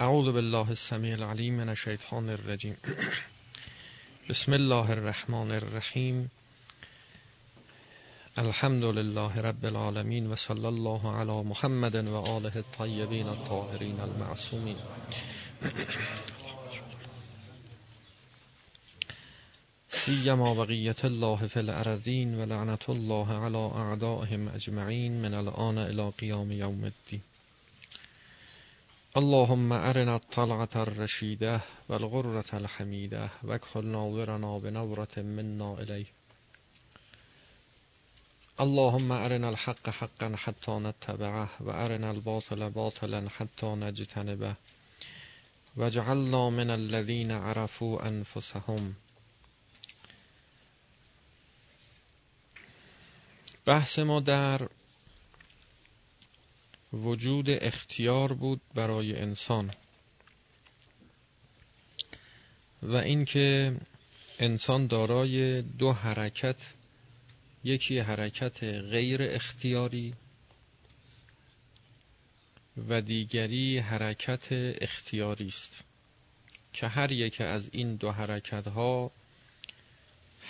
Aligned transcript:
أعوذ 0.00 0.32
بالله 0.32 0.70
السميع 0.70 1.14
العليم 1.14 1.56
من 1.56 1.68
الشيطان 1.70 2.30
الرجيم. 2.30 2.76
بسم 4.30 4.54
الله 4.54 4.92
الرحمن 4.92 5.50
الرحيم. 5.50 6.28
الحمد 8.38 8.84
لله 8.84 9.40
رب 9.40 9.64
العالمين 9.64 10.26
وصلى 10.26 10.68
الله 10.68 11.16
على 11.16 11.42
محمد 11.42 11.96
وآله 12.08 12.56
الطيبين 12.56 13.28
الطاهرين 13.28 14.00
المعصومين. 14.00 14.76
سيما 19.90 20.54
بقية 20.54 20.96
الله 21.04 21.46
في 21.46 21.60
الأرضين 21.60 22.34
ولعنة 22.34 22.78
الله 22.88 23.44
على 23.44 23.70
أعدائهم 23.74 24.48
أجمعين 24.48 25.22
من 25.22 25.34
الآن 25.34 25.78
إلى 25.78 26.10
قيام 26.10 26.52
يوم 26.52 26.84
الدين. 26.84 27.33
اللهم 29.16 29.72
ارنا 29.72 30.14
الطلعة 30.14 30.68
الرشیده 30.76 31.60
و 31.88 31.92
الغرة 31.92 32.44
الحمیده 32.52 33.30
و 33.42 33.52
اکحل 33.52 33.84
ناظرنا 33.84 34.58
بنظرة 34.58 35.22
منا 35.22 35.76
الیه 35.78 36.06
اللهم 38.60 39.12
ارنا 39.12 39.48
الحق 39.48 39.88
حقا 39.88 40.36
حتى 40.36 40.70
نتبعه 40.70 41.48
و 41.60 41.70
ارنا 41.70 42.10
الباطل 42.10 42.70
باطلا 42.70 43.28
حتى 43.28 43.66
نجتنبه 43.66 44.54
وجعلنا 45.76 46.50
من 46.50 46.70
الذين 46.70 47.30
عرفوا 47.30 48.06
انفسهم 48.08 48.94
بحث 53.66 53.98
ما 53.98 54.20
در 54.20 54.68
وجود 56.94 57.50
اختیار 57.50 58.32
بود 58.32 58.60
برای 58.74 59.16
انسان. 59.16 59.70
و 62.82 62.94
اینکه 62.96 63.76
انسان 64.38 64.86
دارای 64.86 65.62
دو 65.62 65.92
حرکت 65.92 66.56
یکی 67.64 67.98
حرکت 67.98 68.64
غیر 68.64 69.22
اختیاری 69.22 70.14
و 72.88 73.00
دیگری 73.00 73.78
حرکت 73.78 74.46
اختیاری 74.80 75.46
است 75.48 75.84
که 76.72 76.88
هر 76.88 77.12
یک 77.12 77.40
از 77.40 77.68
این 77.72 77.96
دو 77.96 78.10
حرکت 78.10 78.68
ها 78.68 79.10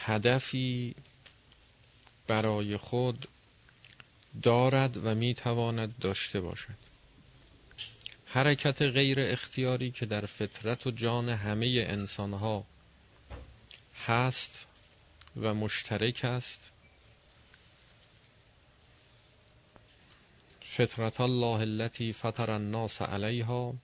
هدفی 0.04 0.94
برای 2.26 2.76
خود 2.76 3.28
دارد 4.42 4.96
و 4.96 5.14
می‌تواند 5.14 5.98
داشته 5.98 6.40
باشد. 6.40 6.84
حرکت 8.24 8.82
غیر 8.82 9.20
اختیاری 9.20 9.90
که 9.90 10.06
در 10.06 10.26
فطرت 10.26 10.86
و 10.86 10.90
جان 10.90 11.28
همه 11.28 11.84
انسانها 11.88 12.64
هست 14.06 14.66
و 15.36 15.54
مشترک 15.54 16.24
است 16.24 16.70
فطرت 20.62 21.20
الله 21.20 21.60
التي 21.60 22.12
فطر 22.12 22.50
الناس 22.50 23.02
علیها 23.02 23.74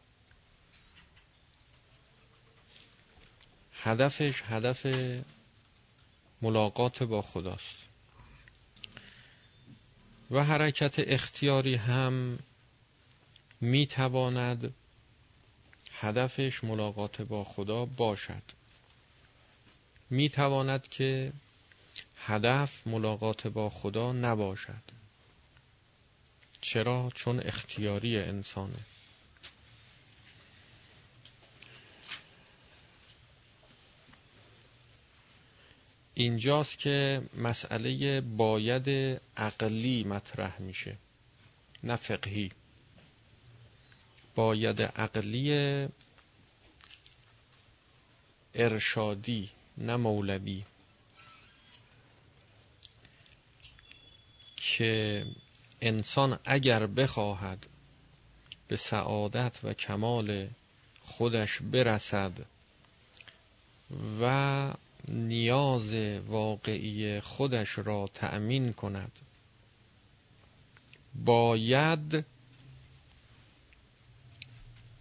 هدفش 3.72 4.42
هدف 4.42 4.86
ملاقات 6.42 7.02
با 7.02 7.22
خداست. 7.22 7.89
و 10.30 10.44
حرکت 10.44 10.94
اختیاری 10.98 11.74
هم 11.74 12.38
می 13.60 13.86
تواند 13.86 14.74
هدفش 15.92 16.64
ملاقات 16.64 17.22
با 17.22 17.44
خدا 17.44 17.84
باشد. 17.84 18.42
می 20.10 20.28
تواند 20.28 20.88
که 20.88 21.32
هدف 22.16 22.86
ملاقات 22.86 23.46
با 23.46 23.70
خدا 23.70 24.12
نباشد. 24.12 24.82
چرا؟ 26.60 27.10
چون 27.14 27.40
اختیاری 27.40 28.18
انسانه. 28.18 28.78
اینجاست 36.20 36.78
که 36.78 37.22
مسئله 37.36 38.20
باید 38.20 39.20
عقلی 39.36 40.04
مطرح 40.04 40.60
میشه 40.60 40.96
نه 41.82 41.96
فقهی. 41.96 42.52
باید 44.34 44.82
عقلی 44.82 45.88
ارشادی 48.54 49.50
نه 49.78 49.96
مولوی. 49.96 50.62
که 54.56 55.24
انسان 55.80 56.38
اگر 56.44 56.86
بخواهد 56.86 57.66
به 58.68 58.76
سعادت 58.76 59.58
و 59.62 59.72
کمال 59.72 60.48
خودش 61.02 61.62
برسد 61.62 62.32
و 64.20 64.74
نیاز 65.08 65.94
واقعی 66.26 67.20
خودش 67.20 67.78
را 67.78 68.10
تأمین 68.14 68.72
کند. 68.72 69.12
باید 71.14 72.24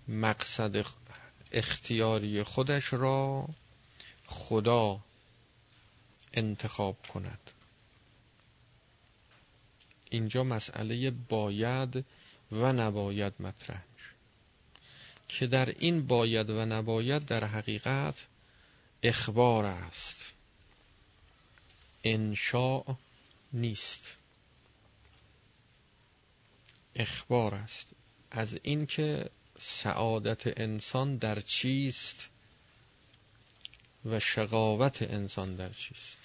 مقصد 0.07 0.85
اختیاری 1.51 2.43
خودش 2.43 2.93
را 2.93 3.47
خدا 4.25 4.99
انتخاب 6.33 6.97
کند. 7.07 7.51
اینجا 10.09 10.43
مسئله 10.43 11.11
باید 11.11 12.05
و 12.51 12.73
نباید 12.73 13.33
مطرح 13.39 13.83
که 15.27 15.47
در 15.47 15.69
این 15.79 16.07
باید 16.07 16.49
و 16.49 16.65
نباید 16.65 17.25
در 17.25 17.43
حقیقت 17.43 18.27
اخبار 19.03 19.65
است. 19.65 20.33
انشاء 22.03 22.95
نیست. 23.53 24.17
اخبار 26.95 27.55
است. 27.55 27.87
از 28.31 28.59
اینکه 28.63 29.29
سعادت 29.59 30.59
انسان 30.59 31.17
در 31.17 31.39
چیست 31.39 32.29
و 34.05 34.19
شقاوت 34.19 35.01
انسان 35.01 35.55
در 35.55 35.69
چیست. 35.69 36.17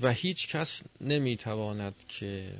و 0.00 0.12
هیچ 0.12 0.48
کس 0.48 0.82
نمی‌تواند 1.00 1.94
که 2.08 2.58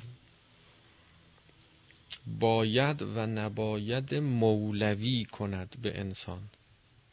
باید 2.27 3.01
و 3.01 3.25
نباید 3.25 4.15
مولوی 4.15 5.25
کند 5.25 5.75
به 5.81 5.99
انسان 5.99 6.49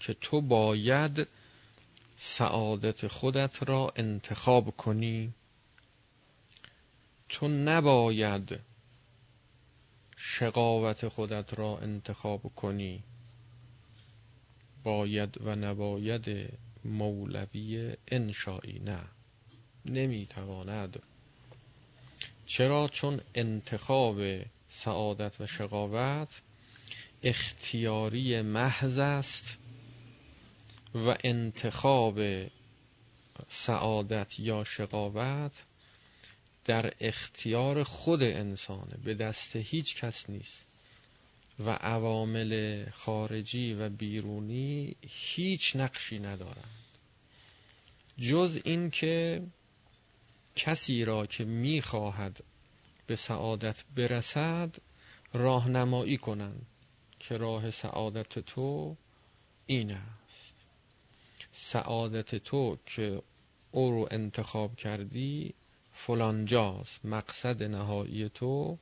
که 0.00 0.14
تو 0.14 0.40
باید 0.40 1.28
سعادت 2.16 3.06
خودت 3.06 3.68
را 3.68 3.92
انتخاب 3.96 4.76
کنی. 4.76 5.32
تو 7.28 7.48
نباید 7.48 8.60
شقاوت 10.16 11.08
خودت 11.08 11.58
را 11.58 11.78
انتخاب 11.78 12.42
کنی. 12.54 13.02
باید 14.84 15.40
و 15.40 15.50
نباید 15.50 16.52
مولوی 16.84 17.96
انشایی 18.08 18.78
نه 18.78 19.04
نمی‌تواند. 19.84 21.02
چرا؟ 22.46 22.88
چون 22.88 23.20
انتخاب 23.34 24.20
سعادت 24.70 25.40
و 25.40 25.46
شقاوت 25.46 26.42
اختیاری 27.22 28.42
محض 28.42 28.98
است 28.98 29.56
و 30.94 31.16
انتخاب 31.24 32.20
سعادت 33.48 34.40
یا 34.40 34.64
شقاوت 34.64 35.64
در 36.64 36.94
اختیار 37.00 37.82
خود 37.82 38.22
انسانه 38.22 38.96
به 39.04 39.14
دست 39.14 39.56
هیچ 39.56 39.96
کس 39.96 40.30
نیست 40.30 40.66
و 41.58 41.70
عوامل 41.70 42.84
خارجی 42.90 43.72
و 43.72 43.88
بیرونی 43.88 44.96
هیچ 45.00 45.76
نقشی 45.76 46.18
ندارند. 46.18 46.74
جز 48.18 48.60
اینکه 48.64 49.42
کسی 50.56 51.04
را 51.04 51.26
که 51.26 51.44
می‌خواهد 51.44 52.44
به 53.06 53.16
سعادت 53.16 53.84
برسد 53.96 54.76
راهنمایی 55.32 56.16
کنند 56.16 56.66
که 57.18 57.36
راه 57.36 57.70
سعادت 57.70 58.38
تو 58.38 58.96
این 59.66 59.90
است. 59.90 60.54
سعادت 61.52 62.34
تو 62.34 62.78
که 62.86 63.22
او 63.70 63.90
رو 63.90 64.08
انتخاب 64.10 64.76
کردی 64.76 65.54
فلانجاست 65.92 67.04
مقصد 67.04 67.62
نهایی 67.62 68.28
تو 68.28 68.78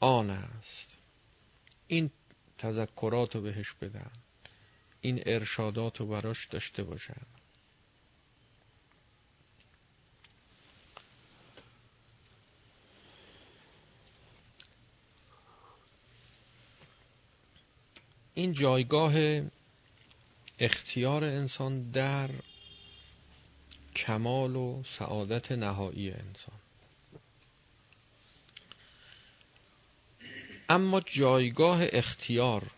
آن 0.00 0.30
است. 0.30 0.88
این 1.86 2.10
تذکرات 2.58 3.36
رو 3.36 3.42
بهش 3.42 3.72
بدن 3.72 4.10
این 5.00 5.22
ارشادات 5.26 6.00
رو 6.00 6.06
براش 6.06 6.46
داشته 6.46 6.82
باشن. 6.82 7.26
این 18.34 18.52
جایگاه 18.52 19.14
اختیار 20.58 21.24
انسان 21.24 21.90
در 21.90 22.30
کمال 23.96 24.56
و 24.56 24.82
سعادت 24.86 25.52
نهایی 25.52 26.10
انسان. 26.10 26.54
اما 30.68 31.00
جایگاه 31.00 31.80
اختیار 31.82 32.70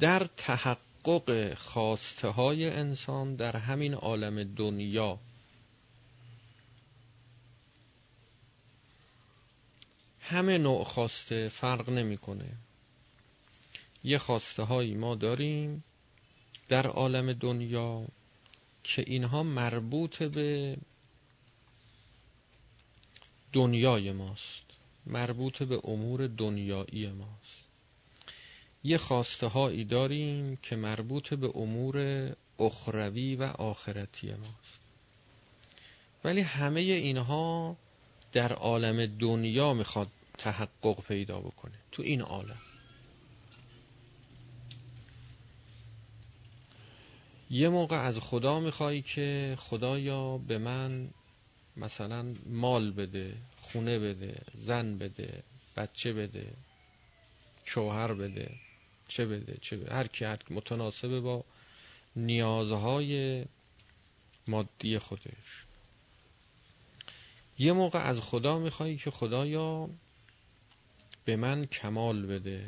در 0.00 0.26
تحقق 0.36 1.54
خواسته 1.54 2.28
های 2.28 2.70
انسان 2.70 3.36
در 3.36 3.56
همین 3.56 3.94
عالم 3.94 4.54
دنیا 4.54 5.18
همه 10.20 10.58
نوع 10.58 10.84
خواسته 10.84 11.48
فرق 11.48 11.90
نمی‌کنه. 11.90 12.56
یه 14.04 14.18
خواسته 14.18 14.62
هایی 14.62 14.94
ما 14.94 15.14
داریم 15.14 15.84
در 16.68 16.86
عالم 16.86 17.32
دنیا 17.32 18.06
که 18.82 19.04
اینها 19.06 19.42
مربوط 19.42 20.22
به 20.22 20.76
دنیای 23.52 24.12
ماست 24.12 24.68
مربوط 25.08 25.62
به 25.62 25.80
امور 25.84 26.26
دنیایی 26.26 27.12
ماست. 27.12 27.58
یه 28.84 28.98
خواسته 28.98 29.46
هایی 29.46 29.84
داریم 29.84 30.56
که 30.56 30.76
مربوط 30.76 31.34
به 31.34 31.50
امور 31.54 32.28
اخروی 32.58 33.36
و 33.36 33.42
آخرتی 33.42 34.30
ماست. 34.30 34.80
ولی 36.24 36.40
همه 36.40 36.80
اینها 36.80 37.76
در 38.32 38.52
عالم 38.52 39.18
دنیا 39.18 39.74
می‌خواد 39.74 40.08
تحقق 40.38 41.02
پیدا 41.02 41.40
بکنه 41.40 41.74
تو 41.92 42.02
این 42.02 42.20
عالم. 42.20 42.60
یه 47.50 47.68
موقع 47.68 47.96
از 47.96 48.18
خدا 48.18 48.60
می‌خوای 48.60 49.02
که 49.02 49.56
خدایا 49.60 50.38
به 50.38 50.58
من 50.58 51.10
مثلا 51.76 52.34
مال 52.46 52.90
بده 52.92 53.36
خونه 53.56 53.98
بده 53.98 54.42
زن 54.58 54.98
بده 54.98 55.42
بچه 55.76 56.12
بده 56.12 56.52
شوهر 57.64 58.12
بده 58.12 58.50
چه 59.08 59.26
بده 59.26 59.58
چه 59.60 59.76
بده 59.76 59.94
هر 59.94 60.06
کی 60.06 60.24
هر 60.24 60.38
متناسب 60.50 61.20
با 61.20 61.44
نیازهای 62.16 63.44
مادی 64.46 64.98
خودش. 64.98 65.64
یه 67.58 67.72
موقع 67.72 67.98
از 67.98 68.20
خدا 68.20 68.58
می‌خوای 68.58 68.96
که 68.96 69.10
خدایا 69.10 69.88
به 71.24 71.36
من 71.36 71.66
کمال 71.66 72.26
بده. 72.26 72.64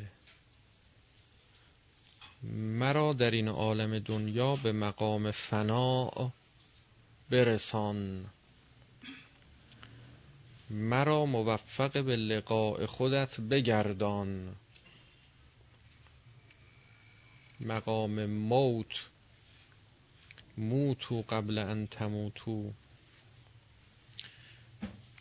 مرا 2.43 3.13
در 3.13 3.31
این 3.31 3.49
عالم 3.49 3.99
دنیا 3.99 4.57
به 4.57 4.73
مقام 4.73 5.31
فنا 5.31 6.11
برسان. 7.31 8.27
مرا 10.71 11.27
موفق 11.27 12.05
به 12.05 12.17
لقاء 12.17 12.87
خودت 12.87 13.41
بگردان. 13.41 14.57
مقام 17.61 18.27
موت 18.27 19.07
موتو 20.59 21.23
قبل 21.29 21.59
ان 21.59 21.87
تموتو. 21.87 22.73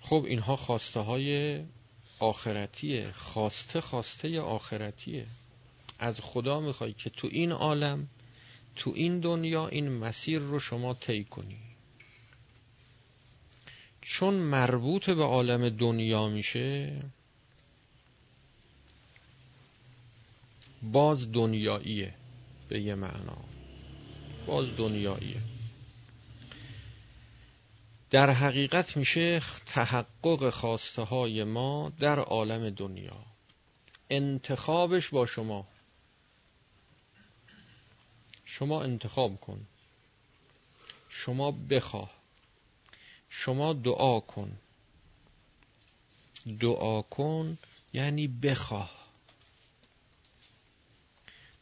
خب 0.02 0.24
اینها 0.28 0.56
خواسته 0.56 1.00
های 1.00 1.60
آخرتیه 2.20 3.12
خواسته 3.12 3.82
خواسته 3.82 4.42
آخرتیه. 4.42 5.28
از 6.00 6.20
خدا 6.22 6.60
می‌خوای 6.60 6.94
که 6.94 7.10
تو 7.10 7.28
این 7.32 7.52
عالم 7.52 8.08
تو 8.76 8.92
این 8.96 9.20
دنیا 9.20 9.68
این 9.68 9.90
مسیر 9.90 10.40
رو 10.40 10.60
شما 10.60 10.94
طی 10.94 11.24
کنی. 11.24 11.60
چون 14.02 14.34
مربوط 14.34 15.10
به 15.10 15.24
عالم 15.24 15.70
دنیا 15.70 16.28
میشه 16.28 17.02
باز 20.84 21.32
دنیاییه 21.32 22.14
به 22.70 22.82
یه 22.82 22.96
معنا. 22.96 23.38
باز 24.48 24.78
دنیاییه. 24.78 25.42
در 28.10 28.30
حقیقت 28.30 28.98
میشه 28.98 29.42
تحقق 29.66 30.50
خواسته 30.50 31.02
های 31.02 31.44
ما 31.44 31.92
در 32.00 32.20
عالم 32.20 32.70
دنیا. 32.70 33.26
انتخابش 34.10 35.10
با 35.10 35.26
شما. 35.26 35.68
شما 38.50 38.84
انتخاب 38.84 39.40
کن. 39.42 39.66
شما 41.10 41.52
بخواه. 41.52 42.12
شما 43.30 43.74
دعا 43.74 44.20
کن. 44.20 44.58
دعا 46.60 47.02
کن 47.02 47.58
یعنی 47.94 48.28
بخواه. 48.28 48.92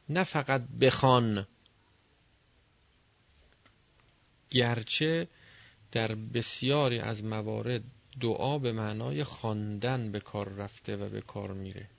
نه 0.10 0.24
فقط 0.24 0.62
بخوان. 0.82 1.48
گرچه 4.50 5.28
در 5.92 6.16
بسیاری 6.16 7.00
از 7.00 7.24
موارد 7.24 7.84
دعا 8.22 8.58
به 8.58 8.72
معنای 8.72 9.24
خواندن 9.24 10.12
به 10.12 10.20
کار 10.20 10.50
رفته 10.50 10.96
و 10.96 11.10
به 11.10 11.22
کار 11.22 11.54
میره. 11.54 11.90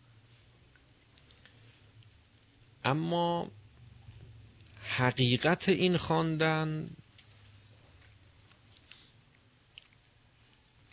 اما 2.85 3.51
حقیقت 4.89 5.69
این 5.69 5.97
خواندن 5.97 6.91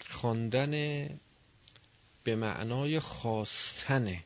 خواندن 0.10 0.72
به 2.24 2.36
معنای 2.36 3.00
خواستنه 3.00 4.24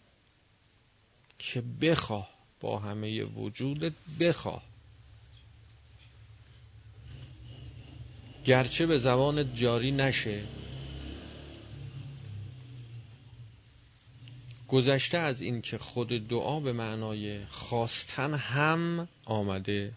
که 1.40 1.62
بخواه 1.62 2.30
با 2.60 2.80
همه 2.80 3.24
وجودت 3.24 3.94
بخواه. 4.20 4.64
گرچه 8.46 8.86
به 8.86 8.98
زبانت 8.98 9.56
جاری 9.56 9.92
نشه 9.92 10.46
گذشته 14.70 15.18
از 15.18 15.42
این 15.42 15.62
که 15.62 15.78
خود 15.78 16.28
دعا 16.28 16.60
به 16.60 16.74
معنای 16.74 17.46
خواستن 17.46 18.34
هم 18.34 19.08
آمده 19.26 19.94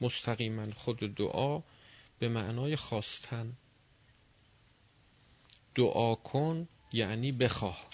مستقیما 0.00 0.72
خود 0.72 0.98
دعا 1.14 1.62
به 2.18 2.28
معنای 2.28 2.76
خواستن. 2.76 3.52
دعا 5.74 6.14
کن 6.14 6.68
یعنی 6.92 7.32
بخواه. 7.32 7.86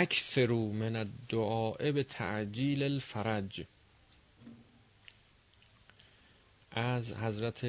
اکثرو 0.00 0.72
من 0.72 0.96
الدعاء 0.96 1.92
به 1.92 2.02
تعجیل 2.02 2.82
الفرج. 2.82 3.64
از 6.70 7.12
حضرت 7.12 7.66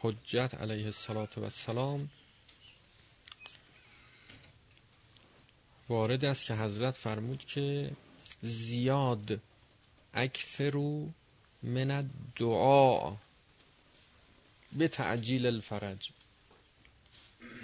حجت 0.00 0.54
علیه 0.54 0.92
السلام 1.36 2.10
وارد 5.88 6.24
است 6.24 6.46
که 6.46 6.54
حضرت 6.54 6.96
فرمود 6.96 7.44
که 7.44 7.90
زیاد 8.42 9.40
اکثرو 10.14 11.08
من 11.62 11.90
الدعا 11.90 13.16
به 14.72 14.88
تعجیل 14.88 15.46
الفرج. 15.46 16.10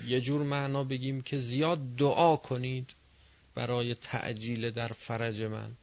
یه 0.06 0.20
جور 0.20 0.42
معنا 0.42 0.84
بگیم 0.84 1.22
که 1.22 1.38
زیاد 1.38 1.96
دعا 1.96 2.36
کنید. 2.36 2.99
برای 3.54 3.94
تعجیل 3.94 4.70
در 4.70 4.86
فرج 4.88 5.42
من. 5.42 5.76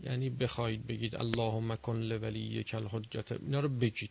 یعنی 0.00 0.30
بخواید 0.30 0.86
بگید 0.86 1.16
اللهم 1.16 1.76
کن 1.76 1.96
لولی 2.00 2.64
کل 2.64 2.86
حجت 2.86 3.32
اینا 3.32 3.58
رو 3.58 3.68
بگید. 3.68 4.10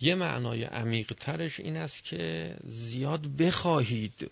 یه 0.00 0.14
معنای 0.14 0.64
عمیق 0.64 1.12
ترش 1.12 1.60
این 1.60 1.76
است 1.76 2.04
که 2.04 2.56
زیاد 2.64 3.26
بخواهید. 3.26 4.30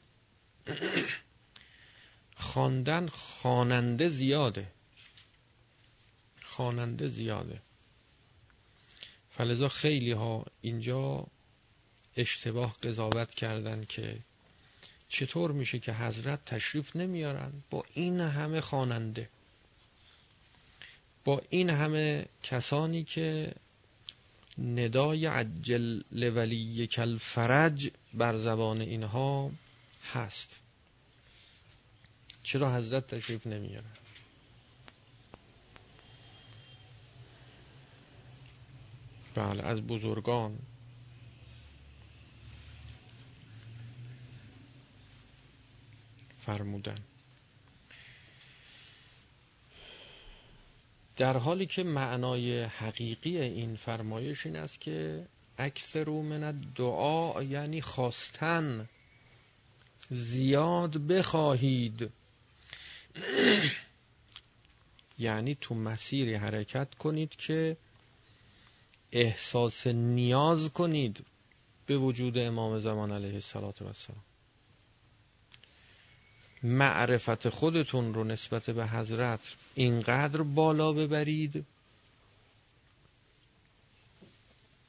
خواندن 2.36 3.06
خواننده 3.08 4.08
زیاده. 4.08 4.66
خواننده 6.42 7.08
زیاده. 7.08 7.60
فلذا 9.30 9.68
خیلی 9.68 10.12
ها 10.12 10.44
اینجا 10.60 11.26
اشتباه 12.16 12.76
قضاوت 12.82 13.34
کردن 13.34 13.84
که 13.84 14.18
چطور 15.08 15.52
میشه 15.52 15.78
که 15.78 15.92
حضرت 15.92 16.44
تشریف 16.44 16.96
نمیارن؟ 16.96 17.52
با 17.70 17.84
این 17.94 18.20
همه 18.20 18.60
خواننده. 18.60 19.28
با 21.24 21.42
این 21.50 21.70
همه 21.70 22.26
کسانی 22.42 23.04
که 23.04 23.54
ندای 24.58 25.26
عجل 25.26 26.00
لولی 26.12 26.86
کل 26.86 27.16
فرج 27.16 27.90
بر 28.14 28.36
زبان 28.36 28.80
اینها 28.80 29.50
هست. 30.12 30.60
چرا 32.42 32.74
حضرت 32.76 33.14
تشریف 33.14 33.46
نمیارن؟ 33.46 33.92
بله 39.34 39.62
از 39.62 39.80
بزرگان. 39.82 40.58
فرمودن. 46.48 46.94
در 51.16 51.36
حالی 51.36 51.66
که 51.66 51.82
معنای 51.82 52.62
حقیقی 52.62 53.38
این 53.38 53.76
فرمایش 53.76 54.46
این 54.46 54.56
است 54.56 54.80
که 54.80 55.26
اکثر 55.58 56.08
من 56.08 56.60
دعا 56.76 57.42
یعنی 57.42 57.80
خواستن 57.80 58.88
زیاد 60.10 60.98
بخواهید. 60.98 62.10
یعنی 65.18 65.56
تو 65.60 65.74
مسیری 65.74 66.34
حرکت 66.34 66.94
کنید 66.94 67.36
که 67.36 67.76
احساس 69.12 69.86
نیاز 69.86 70.70
کنید 70.70 71.26
به 71.86 71.98
وجود 71.98 72.38
امام 72.38 72.78
زمان 72.78 73.12
علیه 73.12 73.34
السلام 73.34 73.72
معرفت 76.62 77.48
خودتون 77.48 78.14
رو 78.14 78.24
نسبت 78.24 78.70
به 78.70 78.86
حضرت 78.86 79.54
اینقدر 79.74 80.42
بالا 80.42 80.92
ببرید 80.92 81.64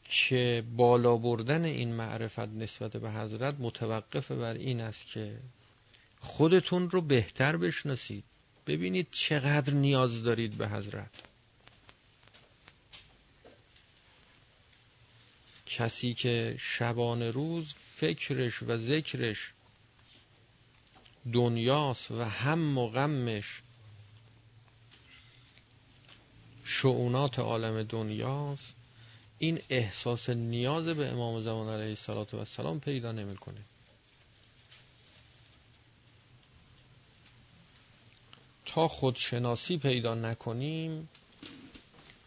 که 0.04 0.64
بالا 0.76 1.18
بردن 1.18 1.66
این 1.66 1.94
معرفت 1.94 2.40
نسبت 2.40 2.98
به 2.98 3.12
حضرت 3.12 3.56
متوقف 3.60 4.32
بر 4.32 4.54
این 4.54 4.82
است 4.82 5.08
که 5.08 5.38
خودتون 6.20 6.90
رو 6.90 7.02
بهتر 7.02 7.58
بشناسید. 7.58 8.24
ببینید 8.68 9.08
چقدر 9.12 9.74
نیاز 9.74 10.24
دارید 10.24 10.58
به 10.58 10.68
حضرت. 10.70 11.10
کسی 15.66 16.14
که 16.14 16.56
شبانه 16.60 17.32
روز 17.32 17.74
فکرش 17.96 18.64
و 18.64 18.78
ذکرش 18.78 19.52
دنیاست 21.34 22.12
و 22.12 22.24
هم 22.24 22.78
و 22.78 22.88
غمش 22.88 23.62
شعونات 26.64 27.40
عالم 27.40 27.84
دنیاست. 27.84 28.76
این 29.38 29.60
احساس 29.70 30.30
نیاز 30.30 30.86
به 30.86 31.08
امام 31.08 31.44
زمان 31.44 31.70
علیه 31.70 31.98
السلام 32.34 32.80
پیدا 32.80 33.12
نمی‌کنه. 33.12 33.66
تا 38.66 38.88
خودشناسی 38.88 39.78
پیدا 39.78 40.16
نکنیم 40.16 41.10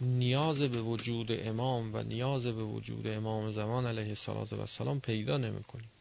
نیاز 0.01 0.63
به 0.63 0.83
وجود 0.83 1.27
امام 1.31 1.95
و 1.95 2.03
نیاز 2.03 2.47
به 2.47 2.65
وجود 2.65 3.07
امام 3.07 3.53
زمان 3.53 3.87
علیه 3.87 4.17
السلام 4.53 5.01
پیدا 5.01 5.37
نمی‌کنیم. 5.37 5.92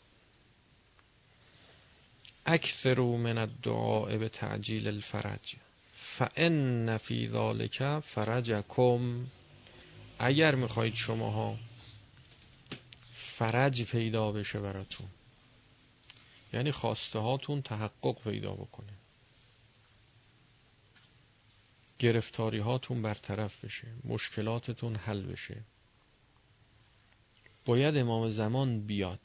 اکثر 2.46 3.02
من 3.02 3.38
الدعاء 3.38 4.18
به 4.18 4.30
تعجیل 4.30 4.88
الفرج. 4.88 5.56
فان 5.94 6.98
فی 6.98 7.28
ذلک 7.28 8.00
فرجکم. 8.00 9.26
اگر 10.20 10.56
می‌خواهید 10.56 10.94
شماها 10.94 11.58
فرج 13.14 13.84
پیدا 13.84 14.32
بشه 14.32 14.60
براتون 14.60 15.08
یعنی 16.54 16.72
خواسته 16.72 17.20
هاتون 17.20 17.62
تحقق 17.62 18.24
پیدا 18.24 18.52
بکنه. 18.54 18.94
گرفتاری 22.00 22.60
هاتون 22.60 23.02
برطرف 23.02 23.66
بشه 23.66 23.88
مشکلاتتون 24.04 24.96
حل 24.96 25.22
بشه. 25.22 25.62
باید 27.66 27.98
امام 27.98 28.30
زمان 28.30 28.80
بیاد. 28.80 29.20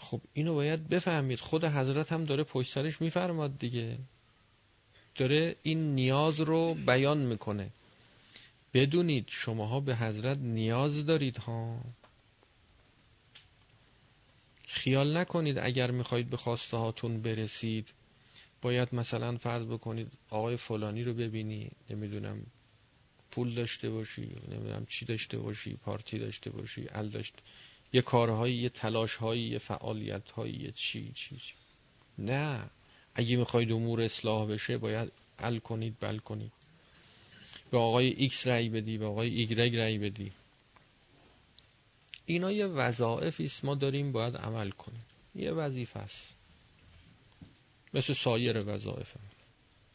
خب 0.00 0.20
اینو 0.34 0.54
باید 0.54 0.88
بفهمید. 0.88 1.40
خود 1.40 1.64
حضرت 1.64 2.12
هم 2.12 2.24
داره 2.24 2.44
پشت 2.44 2.72
سرش 2.72 3.00
میفرماد 3.00 3.58
دیگه. 3.58 3.98
داره 5.14 5.56
این 5.62 5.94
نیاز 5.94 6.40
رو 6.40 6.74
بیان 6.74 7.18
می‌کنه. 7.18 7.70
بدونید 8.74 9.24
شماها 9.28 9.80
به 9.80 9.96
حضرت 9.96 10.38
نیاز 10.38 11.06
دارید 11.06 11.38
ها. 11.38 11.80
خیال 14.66 15.16
نکنید 15.16 15.58
اگر 15.58 15.90
می‌خواهید 15.90 16.30
به 16.30 16.36
خواسته 16.36 16.76
هاتون 16.76 17.22
برسید 17.22 17.88
باید 18.62 18.94
مثلا 18.94 19.36
فرض 19.36 19.66
بکنید 19.66 20.12
آقای 20.30 20.56
فلانی 20.56 21.04
رو 21.04 21.14
ببینی. 21.14 21.70
نمی‌دونم 21.90 22.46
پول 23.30 23.54
داشته 23.54 23.90
باشی 23.90 24.36
نمی‌دونم 24.48 24.86
چی 24.86 25.04
داشته 25.04 25.38
باشی 25.38 25.76
پارتی 25.76 26.18
داشته 26.18 26.50
باشی 26.50 26.86
ال 26.94 27.08
داشت 27.08 27.34
یه 27.92 28.02
کارهایی 28.02 28.56
یه 28.56 28.68
تلاشهایی 28.68 29.42
یه 29.42 29.58
فعالیتهایی 29.58 30.54
یه 30.54 30.70
چی 30.70 31.12
چی 31.14 31.36
چی. 31.36 31.54
نه. 32.18 32.70
اگه 33.14 33.36
می‌خواید 33.36 33.72
امور 33.72 34.02
اصلاح 34.02 34.48
بشه 34.48 34.78
باید 34.78 35.12
ال 35.38 35.58
کنید 35.58 35.96
بل 36.00 36.18
کنید. 36.18 36.52
به 37.70 37.78
آقای 37.78 38.06
ایکس 38.06 38.46
رأی 38.46 38.68
بدی 38.68 38.98
به 38.98 39.06
آقای 39.06 39.28
ایگرگ 39.28 39.76
رأی 39.76 39.98
بدی. 39.98 40.32
اینا 42.26 42.52
یه 42.52 42.66
وظائفی 42.66 43.44
است. 43.44 43.64
ما 43.64 43.74
داریم 43.74 44.12
باید 44.12 44.36
عمل 44.36 44.70
کنیم. 44.70 45.04
یه 45.34 45.52
وظیفه 45.52 46.00
است. 46.00 46.34
مثل 47.94 48.12
سایر 48.12 48.74
وظایف 48.74 49.16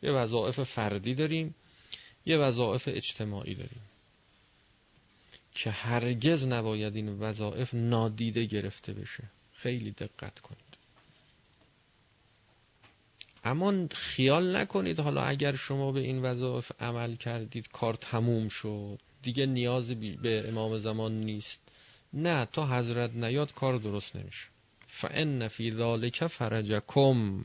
یه 0.04 0.12
وظایف 0.12 0.60
فردی 0.60 1.16
داریم 1.16 1.56
یه 2.26 2.38
وظایف 2.38 2.88
اجتماعی 2.88 3.56
داریم. 3.56 3.82
که 5.56 5.72
هرگز 5.72 6.48
نباید 6.48 6.96
این 6.96 7.10
وظایف 7.20 7.74
نادیده 7.74 8.46
گرفته 8.46 8.94
بشه. 8.94 9.24
خیلی 9.54 9.92
دقت 9.92 10.40
کنید. 10.40 10.60
اما 13.44 13.88
خیال 13.92 14.56
نکنید 14.56 15.00
حالا 15.00 15.22
اگر 15.24 15.56
شما 15.56 15.92
به 15.92 16.00
این 16.00 16.22
وظایف 16.22 16.72
عمل 16.80 17.16
کردید 17.16 17.68
کار 17.68 17.94
تموم 17.94 18.50
شد 18.50 19.00
دیگه 19.24 19.46
نیازی 19.46 19.96
به 19.96 20.50
امام 20.50 20.78
زمان 20.78 21.12
نیست. 21.20 21.60
نه 22.14 22.46
تا 22.46 22.68
حضرت 22.68 23.12
نیاد 23.16 23.54
کار 23.54 23.78
درست 23.78 24.16
نمیشه. 24.16 24.48
فان 24.88 25.48
فی 25.48 25.72
ذالک 25.72 26.28
فرجکم 26.28 27.44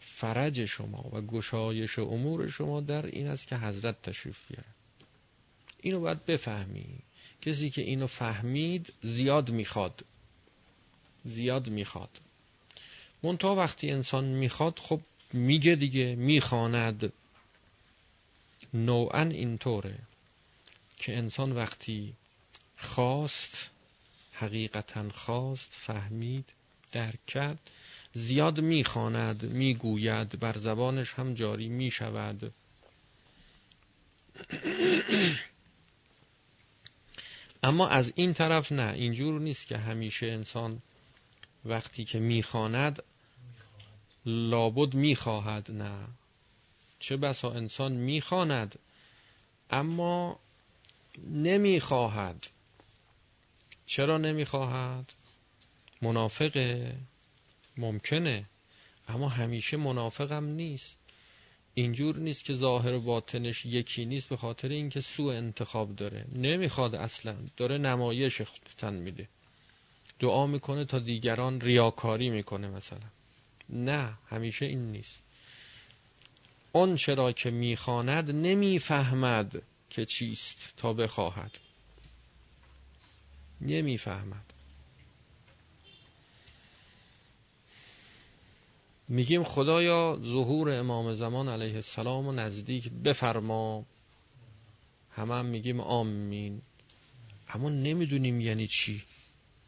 فرج 0.00 0.64
شما 0.64 1.10
و 1.12 1.20
گشایش 1.20 1.98
امور 1.98 2.48
شما 2.48 2.80
در 2.80 3.06
این 3.06 3.26
است 3.28 3.46
که 3.48 3.56
حضرت 3.56 4.02
تشریف 4.02 4.38
بیاره 4.48 4.73
اینو 5.84 6.00
باید 6.00 6.26
بفهمی. 6.26 6.86
کسی 7.42 7.70
که 7.70 7.82
اینو 7.82 8.06
فهمید 8.06 8.92
زیاد 9.02 9.50
می‌خواد. 9.50 10.04
زیاد 11.24 11.68
می‌خواد. 11.68 12.20
منتها 13.22 13.54
وقتی 13.54 13.90
انسان 13.90 14.24
می‌خواد 14.24 14.78
خب 14.78 15.00
میگه 15.32 15.74
دیگه 15.74 16.14
می‌خواند. 16.14 17.12
نوعا 18.74 19.22
اینطوره 19.22 19.98
که 20.96 21.16
انسان 21.16 21.52
وقتی 21.52 22.12
خواست 22.78 23.70
حقیقتا 24.32 25.08
خواست 25.08 25.68
فهمید 25.70 26.52
درک 26.92 27.26
کرد 27.26 27.70
زیاد 28.14 28.60
می‌خواند 28.60 29.44
می‌گوید 29.44 30.40
بر 30.40 30.58
زبانش 30.58 31.14
هم 31.14 31.34
جاری 31.34 31.68
می‌شود. 31.68 32.52
اما 37.64 37.88
از 37.88 38.12
این 38.16 38.32
طرف 38.32 38.72
نه. 38.72 38.92
اینجور 38.92 39.40
نیست 39.40 39.66
که 39.66 39.78
همیشه 39.78 40.26
انسان 40.26 40.82
وقتی 41.64 42.04
که 42.04 42.18
می‌خواند 42.18 43.02
لابد 44.26 44.94
می‌خواهد 44.94 45.70
نه. 45.70 46.06
چه 46.98 47.16
بسا 47.16 47.50
انسان 47.50 47.92
می‌خواند 47.92 48.78
اما 49.70 50.40
نمی‌خواهد. 51.28 52.46
چرا 53.86 54.18
نمی‌خواهد؟ 54.18 55.12
منافقه 56.02 56.96
ممکنه 57.76 58.44
اما 59.08 59.28
همیشه 59.28 59.76
منافقم 59.76 60.44
نیست. 60.44 60.96
اینجور 61.74 62.16
نیست 62.16 62.44
که 62.44 62.54
ظاهر 62.54 62.94
و 62.94 63.00
باطنش 63.00 63.66
یکی 63.66 64.04
نیست 64.04 64.28
به 64.28 64.36
خاطر 64.36 64.68
اینکه 64.68 65.00
سوء 65.00 65.34
انتخاب 65.34 65.96
داره. 65.96 66.24
نمی‌خواد 66.32 66.94
اصلا. 66.94 67.36
داره 67.56 67.78
نمایش 67.78 68.42
تن 68.78 68.94
میده. 68.94 69.28
دعا 70.18 70.46
می‌کنه 70.46 70.84
تا 70.84 70.98
دیگران 70.98 71.60
ریاکاری 71.60 72.30
می‌کنه 72.30 72.68
مثلا. 72.68 73.08
نه 73.68 74.18
همیشه 74.28 74.66
این 74.66 74.92
نیست. 74.92 75.20
اون 76.72 76.96
چرا 76.96 77.32
که 77.32 77.50
می‌خواند 77.50 78.30
نمی‌فهمد 78.30 79.62
که 79.90 80.06
چیست 80.06 80.74
تا 80.76 80.92
بخواهد. 80.92 81.58
نمی‌فهمد. 83.60 84.53
میگیم 89.08 89.42
خدایا 89.42 90.18
ظهور 90.22 90.70
امام 90.70 91.14
زمان 91.14 91.48
علیه 91.48 91.74
السلام 91.74 92.26
و 92.26 92.32
نزدیک 92.32 92.90
بفرما. 92.90 93.86
همه 95.10 95.34
هم 95.34 95.46
میگیم 95.46 95.80
آمین. 95.80 96.62
اما 97.48 97.68
نمی‌دونیم 97.68 98.40
یعنی 98.40 98.66
چی. 98.66 99.02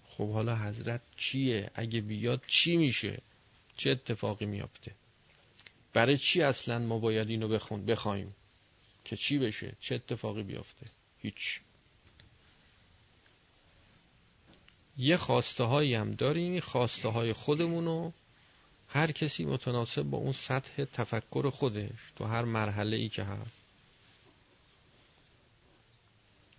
خب 0.05 0.33
حالا 0.33 0.57
حضرت 0.57 1.01
کیه 1.17 1.71
اگه 1.75 2.01
بیاد 2.01 2.43
چی 2.47 2.77
میشه؟ 2.77 3.23
چه 3.77 3.91
اتفاقی 3.91 4.47
میافته؟ 4.47 4.93
برای 5.93 6.17
چی 6.17 6.43
اصلا 6.43 6.79
ما 6.79 6.99
باید 6.99 7.29
اینو 7.31 7.49
بخون 7.49 7.87
بخوایم؟ 7.87 8.35
که 9.05 9.17
چی 9.17 9.39
بشه؟ 9.39 9.73
چه 9.81 9.95
اتفاقی 9.95 10.43
بیافته؟ 10.43 10.87
هیچ. 11.19 11.61
یه 14.99 15.17
خواسته 15.17 15.65
هایی 15.65 15.95
هم 15.95 16.11
داریم 16.11 16.61
خواسته 16.61 17.09
های 17.09 17.33
خودمونو. 17.33 18.13
هر 18.97 19.13
کسی 19.13 19.45
متناسب 19.45 20.03
با 20.03 20.19
اون 20.19 20.33
سطح 20.33 20.85
تفکر 20.85 21.51
خودش 21.51 22.13
تو 22.17 22.25
هر 22.25 22.45
مرحله 22.45 22.97
ای 22.97 23.09
که 23.09 23.23
هست. 23.23 23.63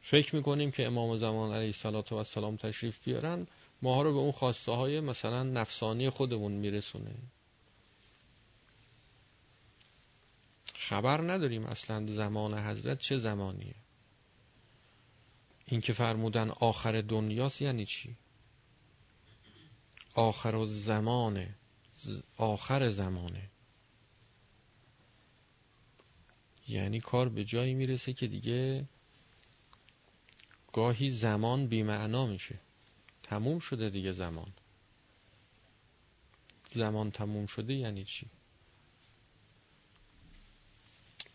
فکر 0.02 0.36
می‌کنیم 0.36 0.72
که 0.72 0.86
امام 0.86 1.18
زمان 1.18 1.54
علیه 1.54 1.74
و 2.12 2.24
سلام 2.24 2.56
تشریف 2.56 3.04
بیارن 3.04 3.48
ماها 3.82 4.02
رو 4.02 4.14
به 4.14 4.20
اون 4.20 4.32
خواسته 4.32 4.72
های 4.72 5.00
مثلا 5.00 5.44
نفسانی 5.44 6.10
خودمون 6.10 6.52
میرسونه. 6.52 7.16
خبر 10.76 11.22
نداریم 11.22 11.66
اصلا 11.66 12.06
زمان 12.08 12.60
حضرت 12.60 13.00
چه 13.00 13.18
زمانیه. 13.18 13.76
این 15.66 15.82
که 15.82 15.94
فرمودن 15.94 16.50
آخر 16.50 17.02
دنیاست 17.02 17.62
یعنی 17.62 17.86
چی؟ 17.86 18.16
آخر 20.14 20.66
زمانه 20.66 21.56
آخر 22.38 22.90
زمانه. 22.90 23.50
یعنی 26.68 27.00
کار 27.00 27.30
به 27.30 27.44
جایی 27.44 27.74
می‌رسه 27.74 28.14
که 28.14 28.28
دیگه 28.28 28.88
گاهی 30.74 31.10
زمان 31.10 31.68
بیمعنا 31.68 32.26
میشه. 32.26 32.60
تموم 33.24 33.60
شده 33.60 33.90
دیگه 33.90 34.12
زمان. 34.12 34.54
زمان 36.74 37.12
تموم 37.12 37.46
شده 37.46 37.74
یعنی 37.74 38.06
چی؟ 38.06 38.28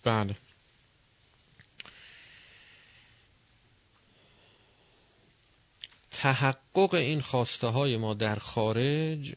بله. 0.02 0.36
تحقق 6.10 6.94
این 6.94 7.20
خواسته 7.20 7.66
های 7.66 7.96
ما 7.96 8.14
در 8.14 8.36
خارج 8.36 9.34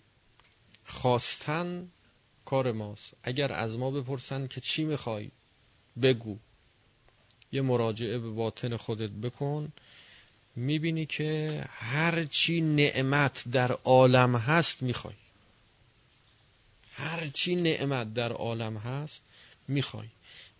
خواستن 0.85 1.89
کار 2.45 2.71
ماست. 2.71 3.13
اگر 3.23 3.51
از 3.53 3.77
ما 3.77 3.91
بپرسن 3.91 4.47
که 4.47 4.61
چی 4.61 4.83
می‌خوای 4.83 5.31
بگو. 6.01 6.37
یه 7.51 7.61
مراجعه 7.61 8.19
به 8.19 8.29
باطن 8.29 8.77
خودت 8.77 9.09
بکن. 9.09 9.71
می‌بینی 10.55 11.05
که 11.05 11.63
هر 11.69 12.23
چی 12.23 12.61
نعمت 12.61 13.43
در 13.51 13.71
عالم 13.71 14.35
هست 14.35 14.83
می‌خوای. 14.83 15.15
هر 16.91 17.27
چی 17.27 17.55
نعمت 17.55 18.13
در 18.13 18.31
عالم 18.31 18.77
هست 18.77 19.23
می‌خوای. 19.67 20.07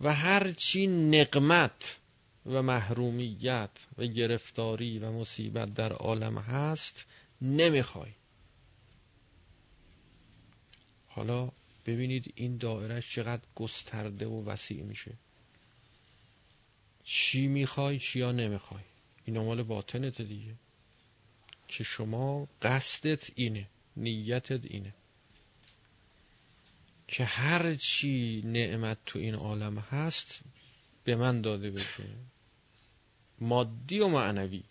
و 0.01 0.13
هر 0.13 0.51
چی 0.51 0.88
نقمت 0.88 1.97
و 2.45 2.61
محرومیت 2.61 3.69
و 3.97 4.05
گرفتاری 4.05 4.99
و 4.99 5.11
مصیبت 5.11 5.73
در 5.73 5.93
عالم 5.93 6.38
هست 6.38 7.05
نمی‌خوای. 7.41 8.11
حالا 11.15 11.51
ببینید 11.86 12.34
این 12.36 12.58
دائرش 12.58 13.12
چقدر 13.12 13.43
گسترده 13.56 14.28
و 14.28 14.45
وسیع 14.45 14.84
میشه. 14.84 15.13
چی 17.04 17.47
می‌خوای 17.47 17.99
چیا 17.99 18.32
نمی‌خوای. 18.32 18.84
این 19.25 19.39
مال 19.39 19.63
باطنت 19.63 20.21
دیگه. 20.21 20.56
که 21.67 21.84
شما 21.84 22.47
قصدت 22.62 23.30
اینه 23.36 23.67
نیتت 23.97 24.65
اینه. 24.65 24.93
که 27.08 27.25
هر 27.25 27.75
چی 27.75 28.41
نعمت 28.45 28.97
تو 29.06 29.19
این 29.19 29.36
عالم 29.36 29.78
هست 29.78 30.41
به 31.04 31.15
من 31.15 31.41
داده 31.41 31.71
بشه. 31.71 32.04
مادی 33.39 33.99
و 33.99 34.08
معنوی. 34.08 34.63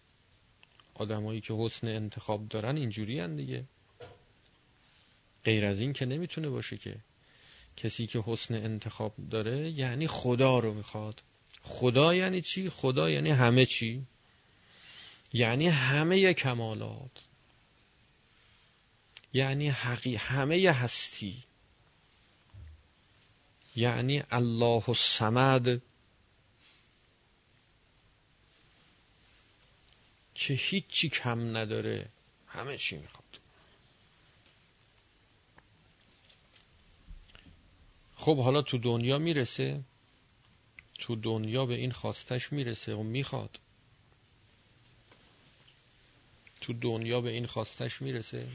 آدمایی 0.95 1.41
که 1.41 1.55
حسن 1.55 1.89
انتخاب 1.89 2.49
دارن 2.49 2.77
اینجوری 2.77 3.29
دیگه. 3.29 3.65
غیر 5.45 5.67
از 5.67 5.81
این 5.81 5.93
که 5.93 6.07
نمی‌تونه 6.07 6.49
باشه 6.49 6.77
که 6.77 6.97
کسی 7.77 8.07
که 8.07 8.23
حسن 8.27 8.55
انتخاب 8.55 9.15
داره 9.31 9.71
یعنی 9.71 10.07
خدا 10.07 10.59
رو 10.59 10.75
می‌خواد. 10.75 11.23
خدا 11.63 12.15
یعنی 12.15 12.41
چی؟ 12.43 12.71
خدا 12.71 13.11
یعنی 13.11 13.31
همه 13.31 13.67
چی؟ 13.67 14.07
یعنی 15.33 15.69
همه 15.69 16.35
کمالات. 16.35 17.11
یعنی 19.33 19.69
حقی 19.69 20.17
همه 20.17 20.71
هستی. 20.71 21.43
یعنی 23.77 24.23
الله 24.31 24.89
الصمد. 24.89 25.83
که 30.35 30.55
هیچی 30.55 31.09
کم 31.09 31.57
نداره 31.57 32.09
همه 32.47 32.79
چی 32.79 32.97
می‌خواد. 32.97 33.24
خب 38.25 38.39
حالا 38.39 38.63
تو 38.63 38.79
دنیا 38.79 39.19
می‌رسه. 39.19 39.81
تو 40.99 41.17
دنیا 41.17 41.67
به 41.67 41.75
این 41.75 41.93
خواستش 41.93 42.53
می‌رسه 42.53 42.95
و 42.95 43.03
می‌خواد. 43.03 43.59
تو 46.61 46.73
دنیا 46.73 47.21
به 47.21 47.31
این 47.31 47.47
خواستش 47.47 48.03
می‌رسه. 48.03 48.49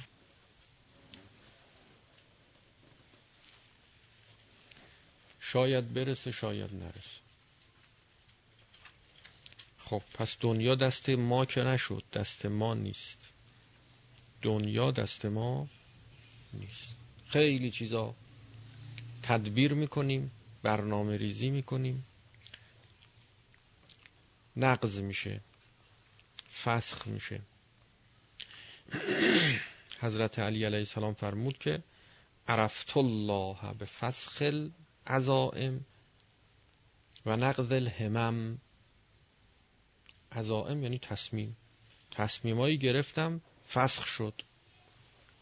شاید 5.40 5.94
برسه 5.94 6.32
شاید 6.32 6.74
نرسه. 6.74 7.20
خب 9.78 10.02
پس 10.14 10.38
دنیا 10.40 10.76
دست 10.76 11.10
ما 11.10 11.46
که 11.46 11.62
نشد 11.62 12.04
دست 12.14 12.46
ما 12.46 12.74
نیست. 12.74 13.34
دنیا 14.42 14.92
دست 14.92 15.26
ما 15.26 15.68
نیست. 16.54 16.96
خیلی 17.28 17.72
چیزا. 17.72 18.16
تدبیر 19.30 19.74
می‌کنیم 19.74 20.32
برنامه 20.64 21.18
ریزی 21.18 21.50
می‌کنیم. 21.50 22.06
نقض 24.58 25.00
میشه 25.00 25.42
فسخ 26.64 27.08
میشه. 27.08 27.42
حضرت 30.02 30.40
علی 30.40 30.66
علیه 30.66 30.80
السلام 30.80 31.14
فرمود 31.14 31.58
که 31.58 31.84
عرفت 32.48 32.98
الله 32.98 33.74
به 33.80 33.86
فسخ 33.86 34.42
العزائم 34.42 35.86
و 37.26 37.38
نقض 37.38 37.72
الهمم. 37.72 38.58
عزائم 40.32 40.84
یعنی 40.84 41.00
تصمیم. 41.00 41.58
تصمیمایی 42.12 42.78
گرفتم 42.78 43.42
فسخ 43.68 44.06
شد 44.06 44.42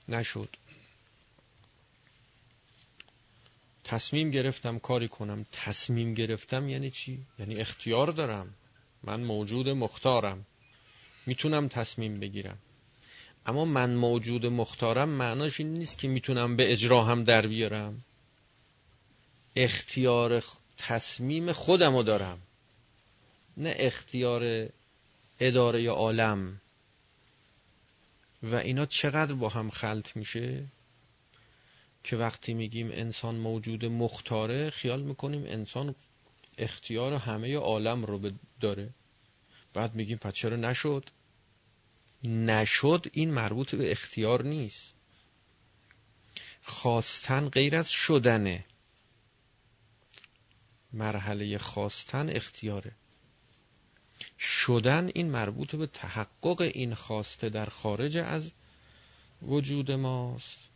نشد. 0.10 0.50
تصمیم 3.88 4.32
گرفتم 4.32 4.80
کاری 4.80 5.08
کنم. 5.08 5.45
تصمیم 5.52 6.13
گرفتم 6.13 6.69
یعنی 6.69 6.91
چی؟ 6.91 7.19
یعنی 7.39 7.56
اختیار 7.56 8.08
دارم. 8.08 8.54
من 9.04 9.23
موجود 9.23 9.69
مختارم. 9.69 10.45
می‌تونم 11.26 11.67
تصمیم 11.67 12.19
بگیرم. 12.19 12.58
اما 13.45 13.65
من 13.65 13.95
موجود 13.95 14.45
مختارم 14.45 15.10
معناش 15.10 15.60
این 15.60 15.73
نیست 15.73 15.97
که 15.97 16.08
می‌تونم 16.08 16.56
به 16.56 16.71
اجرا 16.71 17.04
هم 17.04 17.23
در 17.23 17.47
بیارم. 17.47 18.04
اختیار 19.56 20.43
تصمیم 20.78 21.52
خودم 21.52 21.95
رو 21.95 22.04
دارم. 22.04 22.38
نه 23.58 23.76
اختیار 23.80 24.69
اداره 25.39 25.89
عالم. 25.89 26.62
و 28.43 28.56
اینا 28.56 28.86
چقدر 28.86 29.34
با 29.34 29.50
هم 29.50 29.69
خلط 29.69 30.17
میشه؟ 30.17 30.63
که 32.08 32.15
وقتی 32.15 32.54
میگیم 32.54 32.91
انسان 32.91 33.36
موجود 33.36 33.86
مختاره 33.86 34.70
خیال 34.70 35.02
می‌کنیم 35.02 35.43
انسان 35.46 35.96
اختیار 36.58 37.13
همه 37.13 37.58
عالم 37.58 38.06
رو 38.06 38.32
داره. 38.60 38.89
بعد 39.74 39.96
میگیم 39.96 40.17
پس 40.17 40.34
چرا 40.34 40.56
نشد؟ 40.56 41.10
نشد 42.24 43.06
این 43.12 43.32
مربوط 43.34 43.76
به 43.76 43.91
اختیار 43.91 44.43
نیست. 44.43 44.96
خواستن 46.62 47.50
غیر 47.50 47.76
از 47.76 47.91
شدنه. 47.91 48.65
مرحله 50.93 51.58
خواستن 51.58 52.30
اختیاره. 52.30 52.91
شدن 54.39 55.10
این 55.15 55.32
مربوط 55.32 55.76
به 55.76 55.88
تحقق 55.88 56.62
این 56.62 56.96
خواسته 56.96 57.50
در 57.50 57.65
خارج 57.65 58.17
از 58.17 58.52
وجود 59.41 59.91
ماست. 59.91 60.67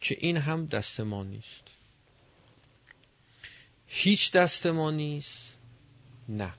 که 0.00 0.16
این 0.20 0.36
هم 0.36 0.66
دست 0.66 1.00
ما 1.00 1.24
نیست. 1.24 1.62
هیچ 3.86 4.32
دست 4.32 4.66
ما 4.66 4.90
نیست. 4.90 5.56
نه. 6.28 6.54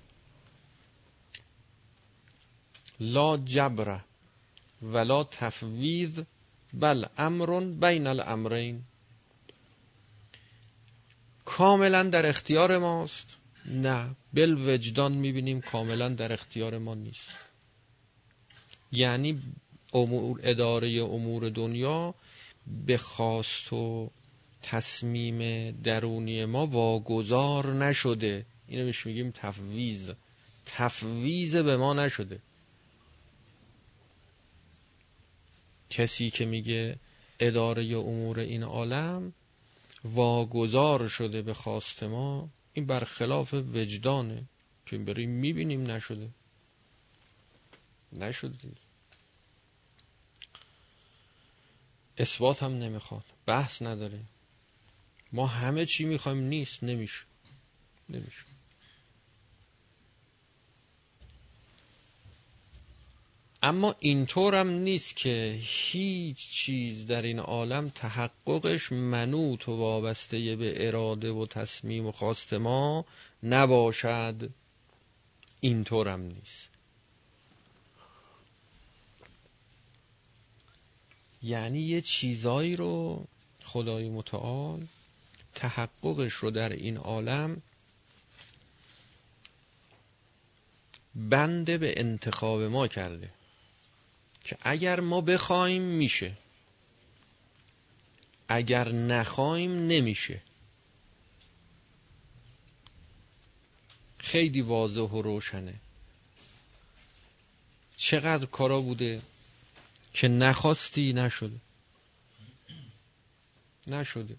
لا 2.99 3.38
جبر 3.38 3.99
ولا 4.82 5.23
تفویض 5.23 6.19
بل 6.73 7.06
امر 7.17 7.60
بین 7.60 8.08
الامرین. 8.08 8.84
کاملا 11.45 12.04
در 12.04 12.25
اختیار 12.25 12.77
ماست. 12.77 13.27
نه. 13.65 14.15
بل 14.34 14.69
وجدان 14.69 15.12
می‌بینیم 15.12 15.62
کاملا 15.62 16.10
در 16.10 16.34
اختیار 16.34 16.77
ما 16.77 16.95
نیست. 16.95 17.30
یعنی 18.91 19.41
امور 19.93 20.39
اداره 20.43 21.04
امور 21.04 21.49
دنیا 21.49 22.15
به 22.67 22.97
خواست 22.97 23.74
و 23.74 24.12
تصمیم 24.62 25.71
درونی 25.71 26.45
ما 26.45 26.65
واگذار 26.65 27.74
نشده. 27.74 28.45
اینو 28.67 28.86
بهش 28.86 29.06
میگیم 29.06 29.32
تفویض. 29.32 30.12
تفویض 30.65 31.56
به 31.56 31.78
ما 31.78 31.93
نشده. 31.93 32.39
کسی 35.89 36.30
که 36.30 36.45
میگه 36.45 37.00
اداره 37.39 37.97
امور 37.97 38.39
این 38.39 38.63
عالم 38.63 39.34
واگذار 40.04 41.08
شده 41.08 41.41
به 41.41 41.54
خواست 41.54 42.04
ما 42.04 42.50
این 42.74 42.86
برخلاف 42.86 43.54
وجدانه 43.54 44.43
که 44.86 44.97
بریم 44.97 45.30
می‌بینیم 45.30 45.91
نشده. 45.91 46.30
نشده. 48.13 48.58
اثبات 52.21 52.63
هم 52.63 52.73
نمی‌خواد 52.73 53.23
بحث 53.45 53.81
نداره. 53.81 54.19
ما 55.31 55.47
همه 55.47 55.86
چی 55.86 56.05
می‌خوایم 56.05 56.38
نیست 56.38 56.84
نمیشه. 56.84 57.23
نمیشه. 58.10 58.43
اما 63.63 63.95
اینطورم 63.99 64.69
نیست 64.69 65.15
که 65.15 65.60
هیچ 65.62 66.49
چیز 66.49 67.07
در 67.07 67.21
این 67.21 67.39
عالم 67.39 67.89
تحققش 67.89 68.91
منوط 68.91 69.69
و 69.69 69.71
وابسته 69.71 70.55
به 70.55 70.88
اراده 70.88 71.31
و 71.31 71.45
تصمیم 71.45 72.05
و 72.05 72.12
خواست 72.12 72.53
ما 72.53 73.05
نباشد. 73.43 74.49
اینطورم 75.62 76.21
نیست. 76.21 76.70
یعنی 81.43 81.82
یه 81.82 82.01
چیزایی 82.01 82.75
رو 82.75 83.25
خدای 83.63 84.10
متعال 84.10 84.88
تحققش 85.56 86.34
رو 86.34 86.51
در 86.51 86.69
این 86.69 86.97
عالم 86.97 87.62
بنده 91.15 91.77
به 91.77 91.93
انتخاب 91.97 92.62
ما 92.62 92.88
کرده 92.88 93.30
که 94.43 94.58
اگر 94.62 94.99
ما 94.99 95.21
بخوایم 95.21 95.82
میشه 95.82 96.38
اگر 98.54 98.91
نخوایم 98.91 99.71
نمیشه. 99.71 100.41
خیلی 104.17 104.62
واضح 104.62 105.01
و 105.01 105.21
روشنه. 105.21 105.73
چقدر 107.97 108.45
کارا 108.45 108.82
بوده؟ 108.82 109.21
که 110.13 110.28
نخواستی 110.28 111.13
نشده. 111.13 111.62
نشده. 113.88 114.36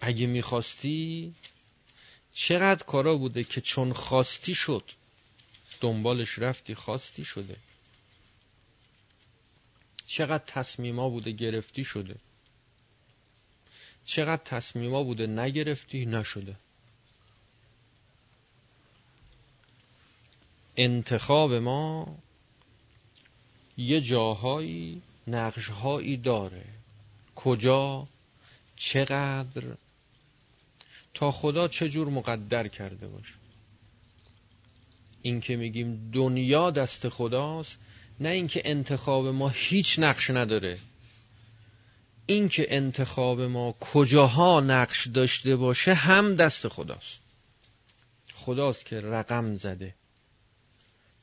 اگه 0.00 0.26
می‌خواستی 0.26 1.34
چقدر 2.34 2.84
کارا 2.84 3.16
بوده 3.16 3.44
که 3.44 3.60
چون 3.60 3.92
خواستی 3.92 4.54
شد 4.54 4.90
دنبالش 5.80 6.38
رفتی 6.38 6.74
خواستی 6.74 7.24
شده. 7.24 7.56
چقدر 10.06 10.44
تصمیما 10.46 11.08
بوده 11.08 11.30
گرفتی 11.30 11.84
شده. 11.84 12.16
چقدر 14.04 14.42
تصمیما 14.44 15.02
بوده 15.02 15.26
نگرفتی 15.26 16.06
نشده. 16.06 16.56
انتخاب 20.76 21.54
ما 21.54 22.18
یه 23.76 24.00
جاهایی 24.00 25.02
نقشهایی 25.26 26.16
داره. 26.16 26.64
کجا؟ 27.34 28.08
چقدر؟ 28.76 29.64
تا 31.14 31.32
خدا 31.32 31.68
چجور 31.68 32.08
مقدر 32.08 32.68
کرده 32.68 33.08
باشه؟ 33.08 33.34
این 35.22 35.40
که 35.40 35.56
میگیم 35.56 36.10
دنیا 36.12 36.70
دست 36.70 37.08
خداست 37.08 37.78
نه 38.20 38.28
اینکه 38.28 38.62
انتخاب 38.64 39.26
ما 39.26 39.48
هیچ 39.48 39.98
نقش 39.98 40.30
نداره. 40.30 40.78
اینکه 42.26 42.66
انتخاب 42.68 43.40
ما 43.40 43.74
کجاها 43.80 44.60
نقش 44.60 45.06
داشته 45.06 45.56
باشه 45.56 45.94
هم 45.94 46.34
دست 46.34 46.68
خداست. 46.68 47.20
خداست 48.34 48.86
که 48.86 49.00
رقم 49.00 49.54
زده 49.54 49.94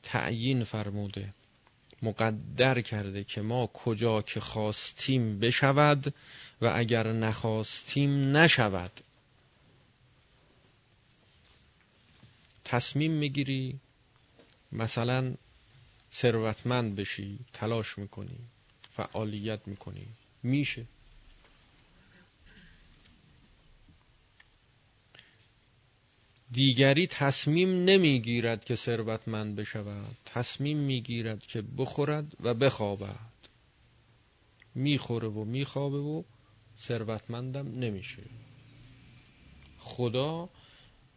تعیین 0.03 0.63
فرموده. 0.63 1.33
مقدر 2.03 2.81
کرده 2.81 3.23
که 3.23 3.41
ما 3.41 3.67
کجا 3.67 4.21
که 4.21 4.39
خواستیم 4.39 5.39
بشود 5.39 6.13
و 6.61 6.71
اگر 6.75 7.11
نخواستیم 7.11 8.37
نشود. 8.37 8.91
تصمیم 12.65 13.11
می‌گیری 13.11 13.79
مثلا 14.71 15.33
ثروتمند 16.13 16.95
بشی 16.95 17.39
تلاش 17.53 17.97
می‌کنی 17.97 18.37
فعالیت 18.95 19.67
می‌کنی. 19.67 20.07
میشه. 20.43 20.85
دیگری 26.53 27.07
تصمیم 27.07 27.69
نمی‌گیرد 27.69 28.65
که 28.65 28.75
ثروتمند 28.75 29.55
بشود. 29.55 30.17
تصمیم 30.25 30.77
می‌گیرد 30.77 31.45
که 31.47 31.61
بخورد 31.77 32.33
و 32.39 32.53
بخوابد. 32.53 33.33
می‌خوره 34.75 35.27
و 35.27 35.43
میخوابه 35.43 35.97
و 35.97 36.23
ثروتمندم 36.79 37.79
نمیشه. 37.79 38.23
خدا 39.79 40.49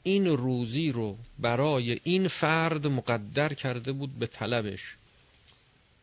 این 0.03 0.27
روزی 0.27 0.91
رو 0.91 1.19
برای 1.39 2.01
این 2.05 2.29
فرد 2.29 2.87
مقدر 2.87 3.55
کرده 3.55 3.93
بود 3.93 4.19
به 4.19 4.27
طلبش. 4.27 4.97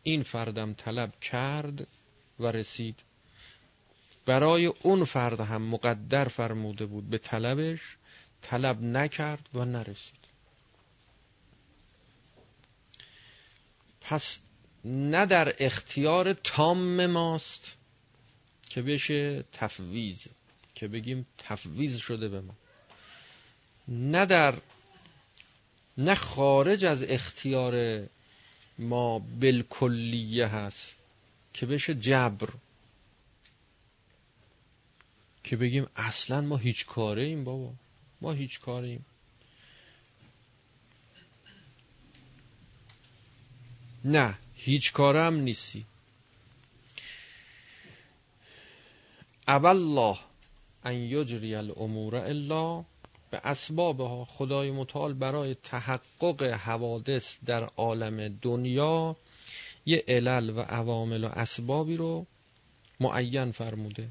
این 0.02 0.22
فردم 0.22 0.72
طلب 0.72 1.20
کرد 1.20 1.86
و 2.40 2.46
رسید. 2.46 3.00
برای 4.26 4.66
اون 4.66 5.04
فرد 5.04 5.40
هم 5.40 5.62
مقدر 5.62 6.24
فرموده 6.24 6.86
بود 6.86 7.10
به 7.10 7.18
طلبش. 7.18 7.96
طلب 8.44 8.82
نکرد 8.82 9.48
و 9.54 9.64
نرسید. 9.64 10.24
پس 14.00 14.40
نه 14.84 15.26
در 15.26 15.54
اختیار 15.58 16.32
تام 16.32 17.06
ماست 17.06 17.76
که 18.68 18.82
بشه 18.82 19.44
تفویز 19.52 20.24
که 20.74 20.88
بگیم 20.88 21.26
تفویز 21.38 21.96
شده 21.96 22.28
به 22.28 22.40
ما. 22.40 22.54
نه 23.88 24.26
در 24.26 24.54
نه 25.98 26.14
خارج 26.14 26.84
از 26.84 27.02
اختیار 27.02 28.06
ما 28.78 29.18
بالکلیه 29.18 30.46
هست 30.46 30.94
که 31.52 31.66
بشه 31.66 31.94
جبر. 31.94 32.48
که 35.44 35.56
بگیم 35.56 35.86
اصلا 35.96 36.40
ما 36.40 36.56
هیچ 36.56 36.86
کاره 36.86 37.22
ایم 37.22 37.44
بابا. 37.44 37.72
ما 38.24 38.32
هیچ 38.32 38.60
کاره 38.60 38.88
ایم 38.88 39.04
نه 44.04 44.38
هیچ 44.54 44.92
کاره 44.92 45.22
هم 45.22 45.34
نیستی. 45.34 45.86
الله 49.48 50.18
ان 50.84 50.94
یجری 50.94 51.54
الامور 51.54 52.16
الا 52.16 52.84
به 53.30 53.40
اسبابها 53.44 54.24
خدای 54.24 54.70
متعال 54.70 55.14
برای 55.14 55.54
تحقق 55.54 56.42
حوادث 56.42 57.38
در 57.46 57.64
عالم 57.64 58.38
دنیا 58.42 59.16
یه 59.86 60.04
علل 60.08 60.50
و 60.50 60.60
عوامل 60.60 61.24
و 61.24 61.28
اسبابی 61.28 61.96
رو 61.96 62.26
معین 63.00 63.52
فرموده. 63.52 64.08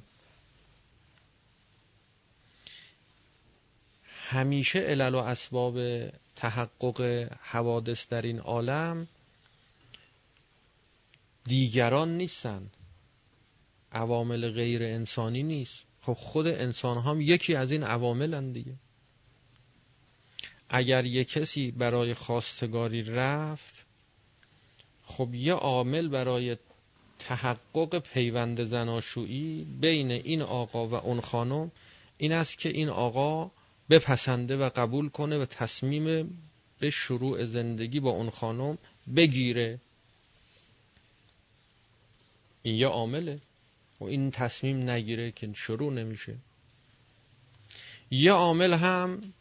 همیشه 4.34 4.80
علل 4.80 5.16
و 5.16 5.18
اسباب 5.18 5.80
تحقق 6.36 7.02
حوادث 7.42 8.08
در 8.08 8.22
این 8.22 8.40
عالم 8.40 9.08
دیگران 11.44 12.18
نیستن. 12.18 12.70
عوامل 13.92 14.52
غیر 14.52 14.84
انسانی 14.84 15.44
نیست. 15.44 15.84
خب 16.02 16.14
خود 16.14 16.48
انسان 16.48 16.98
هم 16.98 17.22
یکی 17.22 17.56
از 17.56 17.72
این 17.72 17.84
عوامل 17.84 18.52
دیگه. 18.52 18.74
اگر 20.70 21.06
یک 21.06 21.30
کسی 21.30 21.72
برای 21.72 22.14
خواستگاری 22.14 23.04
رفت 23.04 23.86
خب 25.06 25.34
یه 25.34 25.54
عامل 25.54 26.08
برای 26.08 26.58
تحقق 27.20 28.00
پیوند 28.00 28.64
زناشویی 28.64 29.68
بین 29.82 30.12
این 30.12 30.42
آقا 30.42 30.88
و 30.88 30.94
اون 30.94 31.22
خانم 31.22 31.72
این 32.18 32.32
است 32.32 32.58
که 32.58 32.70
این 32.70 32.90
آقا 32.90 33.52
بپسنده 33.90 34.58
و 34.58 34.70
قبول 34.76 35.10
کنه 35.10 35.38
و 35.38 35.46
تصمیم 35.46 36.38
به 36.80 36.90
شروع 36.90 37.46
زندگی 37.46 38.00
با 38.00 38.10
اون 38.10 38.30
خانم 38.30 38.78
بگیره. 39.16 39.80
این 42.64 42.76
یه 42.76 42.88
عامله. 42.88 43.40
و 44.00 44.04
این 44.04 44.32
تصمیم 44.32 44.90
نگیره 44.90 45.32
که 45.32 45.54
شروع 45.54 45.94
نمیشه. 45.94 46.36
یه 48.12 48.32
عامل 48.32 48.74
هم 48.74 49.34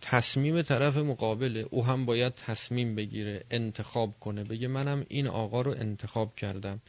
تصمیم 0.00 0.62
طرف 0.62 0.96
مقابله. 0.96 1.66
او 1.70 1.84
هم 1.84 2.06
باید 2.06 2.34
تصمیم 2.34 2.94
بگیره 2.94 3.44
انتخاب 3.50 4.20
کنه. 4.20 4.44
بگه 4.44 4.68
منم 4.68 5.06
این 5.08 5.26
آقا 5.26 5.62
رو 5.62 5.70
انتخاب 5.70 6.36
کردم 6.36 6.80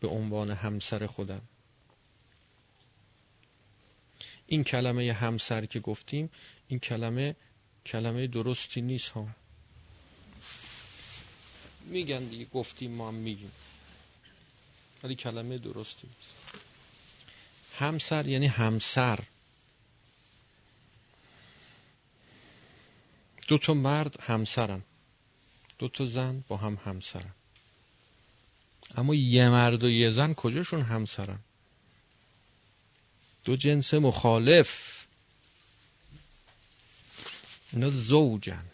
به 0.00 0.08
عنوان 0.08 0.50
همسر 0.50 1.06
خودم. 1.06 1.42
این 4.52 4.64
کلمه 4.64 5.12
همسر 5.12 5.66
که 5.66 5.80
گفتیم 5.80 6.30
این 6.68 6.78
کلمه 6.78 7.36
کلمه 7.86 8.26
درستی 8.26 8.80
نیست 8.80 9.08
ها. 9.08 9.28
میگن 11.84 12.24
دیگه 12.24 12.44
گفتیم 12.44 12.90
ما 12.90 13.08
هم 13.08 13.14
میگیم. 13.14 13.52
ولی 15.02 15.14
کلمه 15.14 15.58
درستی 15.58 16.06
نیست. 16.06 16.64
همسر 17.78 18.26
یعنی 18.26 18.46
همسر. 18.46 19.18
دو 23.48 23.58
تا 23.58 23.74
مرد 23.74 24.20
همسرن. 24.20 24.82
دو 25.78 25.88
تا 25.88 26.06
زن 26.06 26.44
با 26.48 26.56
هم 26.56 26.78
همسرن. 26.84 27.34
اما 28.96 29.14
یه 29.14 29.48
مرد 29.48 29.84
و 29.84 29.90
یه 29.90 30.10
زن 30.10 30.34
کجاشون 30.34 30.82
همسرن؟ 30.82 31.38
دو 33.44 33.56
جنس 33.56 33.94
مخالف. 33.94 35.06
اینا 37.72 37.90
زوجن. 37.90 38.64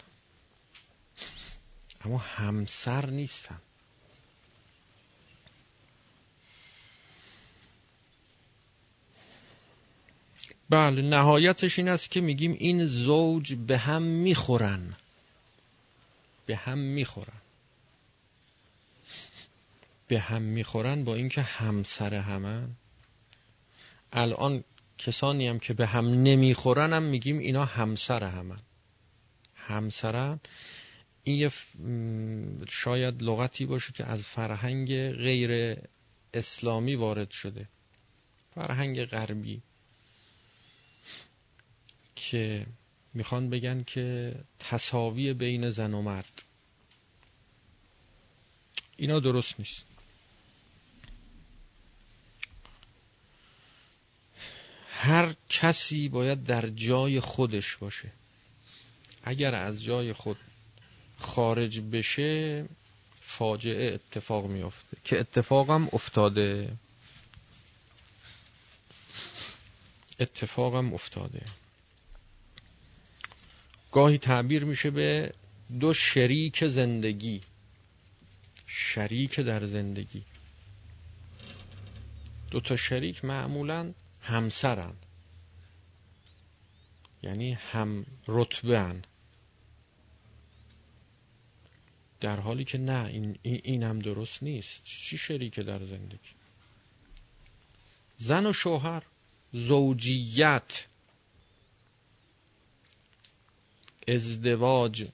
اما 2.05 2.19
همسر 2.19 3.11
نیستن. 3.11 3.59
بله 10.71 11.03
نهایتش 11.03 11.79
این 11.79 11.89
است 11.89 12.11
که 12.11 12.21
میگیم 12.21 12.53
این 12.53 12.87
زوج 12.87 13.55
به 13.55 13.79
هم 13.79 14.03
می‌خورن. 14.03 14.97
به 16.47 16.57
هم 16.57 16.79
می‌خورن. 16.79 17.41
به 20.09 20.21
هم 20.21 20.43
می‌خورن 20.43 21.05
با 21.05 21.15
اینکه 21.15 21.43
همسر 21.43 22.15
همن. 22.15 22.77
الان 24.13 24.65
کسانی 24.99 25.49
هم 25.49 25.59
که 25.59 25.75
به 25.75 25.87
هم 25.87 26.07
نمی‌خورن 26.07 26.93
هم 26.93 27.03
میگیم 27.03 27.39
اینا 27.39 27.65
همسر 27.65 28.25
همن. 28.25 28.61
همسرن. 29.55 30.41
این 31.25 31.37
یه 31.37 31.51
شاید 32.69 33.23
لغتی 33.23 33.67
باشه 33.67 33.93
که 33.93 34.05
از 34.05 34.23
فرهنگ 34.23 35.11
غیر 35.11 35.79
اسلامی 36.35 36.95
وارد 36.95 37.31
شده. 37.31 37.69
فرهنگ 38.55 39.05
غربی. 39.05 39.63
که 42.17 42.67
می‌خوان 43.15 43.51
بگن 43.51 43.83
که 43.83 44.35
تصاوی 44.59 45.33
بین 45.33 45.71
زن 45.71 45.95
و 45.95 46.03
مرد. 46.03 46.43
اینا 48.97 49.21
درست 49.21 49.59
نیست. 49.59 49.88
هر 55.01 55.35
کسی 55.49 56.09
باید 56.09 56.45
در 56.45 56.69
جای 56.69 57.21
خودش 57.21 57.77
باشه. 57.77 58.13
اگر 59.25 59.55
از 59.55 59.83
جای 59.85 60.13
خود 60.13 60.37
خارج 61.19 61.81
بشه 61.81 62.65
فاجعه 63.15 63.95
اتفاق 63.95 64.47
میافته. 64.47 64.97
که 65.05 65.21
اتفاقم 65.21 65.89
افتاده. 65.93 66.73
اتفاقم 70.21 70.95
افتاده. 70.95 71.43
گاهی 73.93 74.19
تعبیر 74.19 74.65
میشه 74.65 74.91
به 74.91 75.33
دو 75.81 75.93
شریک 75.93 76.67
زندگی. 76.67 77.41
شریک 78.67 79.41
در 79.41 79.67
زندگی. 79.67 80.23
دو 82.51 82.61
تا 82.61 82.77
شریک 82.77 83.25
معمولا 83.25 83.93
همسرن. 84.29 84.95
یعنی 87.23 87.53
هم 87.53 88.07
رتبه 88.29 89.03
در 92.21 92.41
حالی 92.41 92.65
که 92.65 92.79
نه 92.79 93.05
این, 93.05 93.39
این 93.43 93.83
هم 93.83 93.99
درست 93.99 94.43
نیست. 94.43 94.85
چی 94.85 95.19
شریک 95.19 95.61
در 95.61 95.87
زندگی؟ 95.87 96.31
زن 98.19 98.47
و 98.47 98.53
شوهر 98.53 99.03
زوجیت 99.53 100.87
ازدواج. 104.09 105.09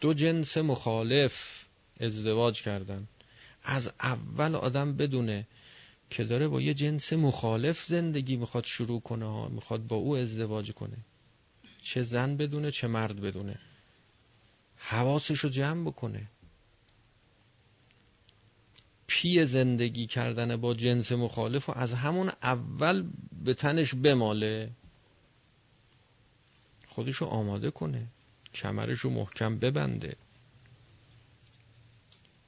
دو 0.00 0.14
جنس 0.14 0.56
مخالف 0.56 1.64
ازدواج 2.00 2.62
کردن. 2.62 3.08
از 3.64 3.92
اول 4.00 4.54
آدم 4.54 4.96
بدونه 4.96 5.46
که 6.10 6.24
داره 6.24 6.48
با 6.48 6.60
یه 6.60 6.74
جنس 6.74 7.12
مخالف 7.12 7.82
زندگی 7.82 8.36
می‌خواد 8.36 8.64
شروع 8.64 9.00
کنه 9.00 9.48
می‌خواد 9.48 9.86
با 9.86 9.96
او 9.96 10.16
ازدواج 10.16 10.72
کنه. 10.72 10.96
چه 11.82 12.02
زن 12.02 12.36
بدونه 12.36 12.70
چه 12.70 12.86
مرد 12.86 13.20
بدونه. 13.20 13.58
حواسش 14.76 15.38
رو 15.38 15.50
جمع 15.50 15.84
بکنه. 15.84 16.28
پی 19.06 19.44
زندگی 19.44 20.06
کردن 20.06 20.56
با 20.56 20.74
جنس 20.74 21.12
مخالف 21.12 21.68
و 21.68 21.72
از 21.78 21.92
همون 21.92 22.32
اول 22.42 23.10
به 23.44 23.54
تنش 23.54 23.94
بماله. 23.94 24.70
خودشو 26.88 27.24
آماده 27.24 27.70
کنه. 27.70 28.06
کمرشو 28.54 29.10
محکم 29.10 29.58
ببنده. 29.58 30.16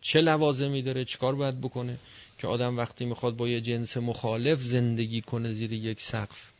چه 0.00 0.20
لوازمی 0.20 0.82
داره؟ 0.82 1.04
چیکار 1.04 1.34
باید 1.34 1.60
بکنه؟ 1.60 1.98
که 2.38 2.46
آدم 2.46 2.76
وقتی 2.76 3.04
می‌خواد 3.04 3.36
با 3.36 3.48
یه 3.48 3.60
جنس 3.60 3.96
مخالف 3.96 4.62
زندگی 4.62 5.20
کنه 5.20 5.52
زیر 5.52 5.72
یک 5.72 6.00
سقف. 6.00 6.52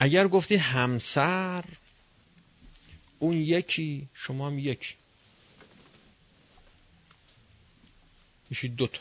اگر 0.00 0.28
گفتی 0.28 0.56
همسر 0.56 1.64
اون 3.18 3.36
یکی 3.36 4.08
شما 4.14 4.46
هم 4.46 4.58
یک 4.58 4.96
میشید 8.50 8.76
دوتا 8.76 9.00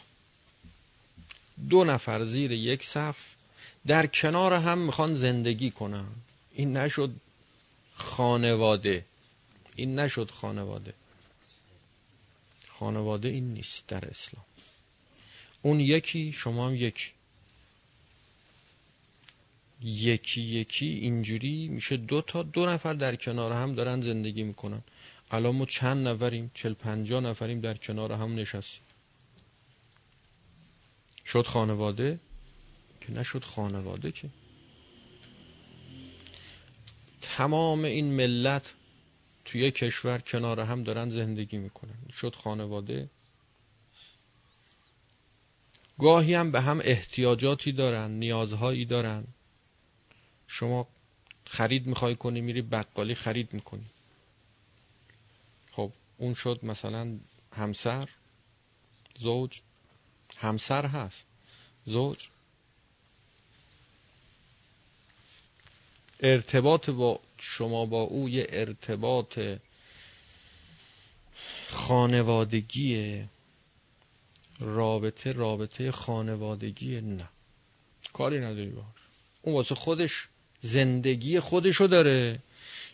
دو 1.70 1.84
نفر 1.84 2.24
زیر 2.24 2.52
یک 2.52 2.84
صف 2.84 3.18
در 3.88 4.08
کنار 4.08 4.54
هم 4.54 4.78
می‌خوان 4.78 5.16
زندگی 5.16 5.72
کنن. 5.72 6.06
این 6.54 6.78
نشد 6.78 7.12
خانواده. 7.94 9.06
این 9.76 10.00
نشد 10.00 10.32
خانواده. 10.32 10.94
خانواده 12.80 13.30
این 13.30 13.54
نیست 13.54 13.88
در 13.88 14.06
اسلام. 14.06 14.46
اون 15.62 15.80
یکی 15.80 16.32
شما 16.32 16.68
هم 16.68 16.76
یکی. 16.76 17.12
یکی 19.82 20.42
یکی 20.42 20.86
اینجوری 20.86 21.68
میشه 21.68 21.98
دو 21.98 22.22
تا 22.22 22.44
دو 22.44 22.66
نفر 22.66 22.94
در 22.94 23.16
کنار 23.16 23.52
هم 23.52 23.76
دارن 23.76 24.02
زندگی 24.02 24.44
می‌کنن. 24.44 24.82
الان 25.32 25.56
ما 25.56 25.66
چند 25.66 26.08
نفریم؟ 26.08 26.52
چل 26.54 26.74
پنجا 26.74 27.20
نفریم 27.20 27.62
در 27.62 27.74
کنار 27.78 28.12
هم 28.12 28.36
نشستیم. 28.36 28.84
شد 31.26 31.48
خانواده؟ 31.48 32.20
که 33.02 33.12
نشد 33.12 33.44
خانواده 33.44 34.12
که. 34.12 34.30
تمام 37.22 37.84
این 37.84 38.06
ملت 38.14 38.74
توی 39.46 39.72
کشور 39.72 40.18
کنار 40.18 40.60
هم 40.60 40.84
دارن 40.84 41.10
زندگی 41.10 41.58
می‌کنن. 41.58 41.96
شد 42.12 42.36
خانواده. 42.36 43.10
گاهی 46.00 46.34
هم 46.34 46.52
به 46.52 46.62
هم 46.62 46.82
احتیاجاتی 46.84 47.72
دارن 47.72 48.12
نیازهایی 48.12 48.86
دارن. 48.86 49.24
شما 50.48 50.88
خرید 51.48 51.88
می‌خوای 51.88 52.16
کنی 52.16 52.42
میری 52.42 52.62
بقالی 52.62 53.16
خرید 53.16 53.54
می‌کنی. 53.54 53.86
خب 55.72 55.92
اون 56.18 56.34
شد 56.34 56.60
مثلا 56.64 57.20
همسر 57.52 58.10
زوج. 59.18 59.62
همسر 60.38 60.86
هست. 60.86 61.26
زوج. 61.86 62.28
ارتباط 66.20 66.90
با 66.90 67.20
شما 67.38 67.86
با 67.86 68.02
او 68.02 68.30
یه 68.30 68.48
ارتباط 68.50 69.40
خانوادگی 71.70 73.24
رابطه 74.60 75.32
رابطه 75.32 75.92
خانوادگی 75.92 77.02
نه. 77.02 77.30
کاری 78.14 78.40
نداری 78.40 78.70
باش 78.70 78.86
اون 79.42 79.56
واسه 79.56 79.76
خودش 79.76 80.28
زندگی 80.62 81.40
خودشو 81.40 81.88
داره. 81.88 82.40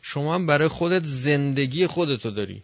شما 0.02 0.36
هم 0.36 0.46
برای 0.46 0.68
خودت 0.68 1.04
زندگی 1.04 1.88
خودتو 1.88 2.32
داری. 2.32 2.64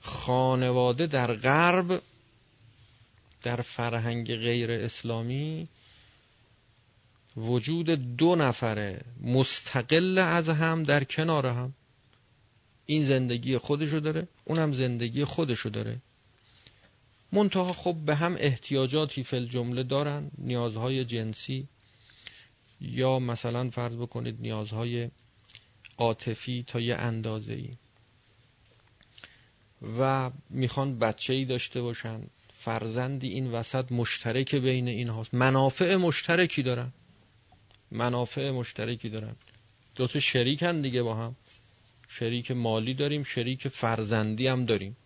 خانواده 0.00 1.06
در 1.06 1.34
غرب 1.34 2.02
در 3.42 3.60
فرهنگ 3.60 4.36
غیر 4.36 4.72
اسلامی 4.72 5.68
وجود 7.36 7.90
دو 8.16 8.36
نفره 8.36 9.04
مستقل 9.20 10.18
از 10.18 10.48
هم 10.48 10.82
در 10.82 11.04
کنار 11.04 11.46
هم 11.46 11.74
این 12.86 13.04
زندگی 13.04 13.58
خودشو 13.58 13.98
داره 13.98 14.28
اونم 14.44 14.72
زندگی 14.72 15.24
خودشو 15.24 15.68
داره. 15.68 16.02
منتها 17.32 17.72
خب 17.72 17.96
به 18.06 18.14
هم 18.14 18.36
احتیاجاتی 18.38 19.22
فل 19.22 19.46
جمله 19.46 19.82
دارن 19.82 20.30
نیازهای 20.38 21.04
جنسی 21.04 21.68
یا 22.80 23.18
مثلا 23.18 23.70
فرض 23.70 23.96
بکنید 23.96 24.40
نیازهای 24.40 25.10
عاطفی 25.98 26.64
تا 26.66 26.80
یه 26.80 26.94
اندازه 26.94 27.52
ای 27.52 27.70
و 29.98 30.30
می‌خوان 30.50 30.98
بچه 30.98 31.34
ای 31.34 31.44
داشته 31.44 31.82
باشن 31.82 32.20
فرزندی 32.58 33.28
این 33.28 33.52
وسط 33.52 33.92
مشترک 33.92 34.54
بین 34.54 34.88
این 34.88 35.08
هاست 35.08 35.34
منافع 35.34 35.96
مشترکی 35.96 36.62
دارن. 36.62 36.92
منافع 37.90 38.50
مشترکی 38.50 39.08
دارن. 39.08 39.36
دوتا 39.94 40.20
شریکن 40.20 40.80
دیگه 40.80 41.02
با 41.02 41.14
هم. 41.14 41.36
شریک 42.08 42.50
مالی 42.50 42.94
داریم 42.94 43.22
شریک 43.22 43.68
فرزندی 43.68 44.46
هم 44.46 44.64
داریم. 44.64 44.96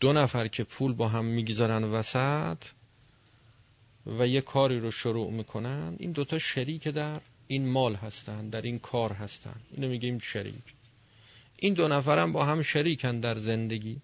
دو 0.00 0.12
نفر 0.12 0.48
که 0.48 0.64
پول 0.64 0.92
با 0.92 1.08
هم 1.08 1.24
می‌گذارن 1.24 1.84
وسط 1.84 2.64
و 4.06 4.26
یه 4.26 4.40
کاری 4.40 4.80
رو 4.80 4.90
شروع 4.90 5.30
می‌کنن 5.30 5.96
این 5.98 6.12
دوتا 6.12 6.38
شریک 6.38 6.88
در 6.88 7.20
این 7.46 7.68
مال 7.68 7.94
هستن 7.94 8.48
در 8.48 8.62
این 8.62 8.78
کار 8.78 9.12
هستن. 9.12 9.56
اینو 9.70 9.88
میگیم 9.88 10.18
شریک. 10.18 10.74
این 11.56 11.74
دو 11.74 11.88
نفرم 11.88 12.32
با 12.32 12.44
هم 12.44 12.62
شریکن 12.62 13.20
در 13.20 13.38
زندگی. 13.38 14.00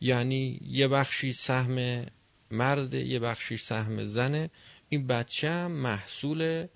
یعنی 0.00 0.60
یه 0.64 0.88
بخشی 0.88 1.32
سهم 1.32 2.06
مرد 2.50 2.94
یه 2.94 3.18
بخشی 3.18 3.56
سهم 3.56 4.04
زنه. 4.04 4.50
این 4.92 5.06
بچه 5.06 5.66
محصول 5.66 6.66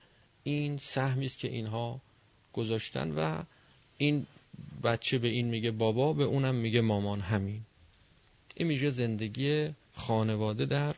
این 0.44 0.78
سهمی 0.78 1.26
است 1.26 1.38
که 1.38 1.48
اینها 1.48 2.00
گذاشتن 2.52 3.10
و 3.10 3.42
این 3.98 4.26
بچه 4.82 5.18
به 5.18 5.28
این 5.28 5.48
میگه 5.48 5.70
بابا 5.70 6.12
به 6.12 6.24
اونم 6.24 6.54
میگه 6.54 6.80
مامان 6.80 7.20
همین. 7.20 7.62
این 8.54 8.68
میشه 8.68 8.90
زندگی 8.90 9.74
خانواده 9.94 10.66
در 10.66 10.94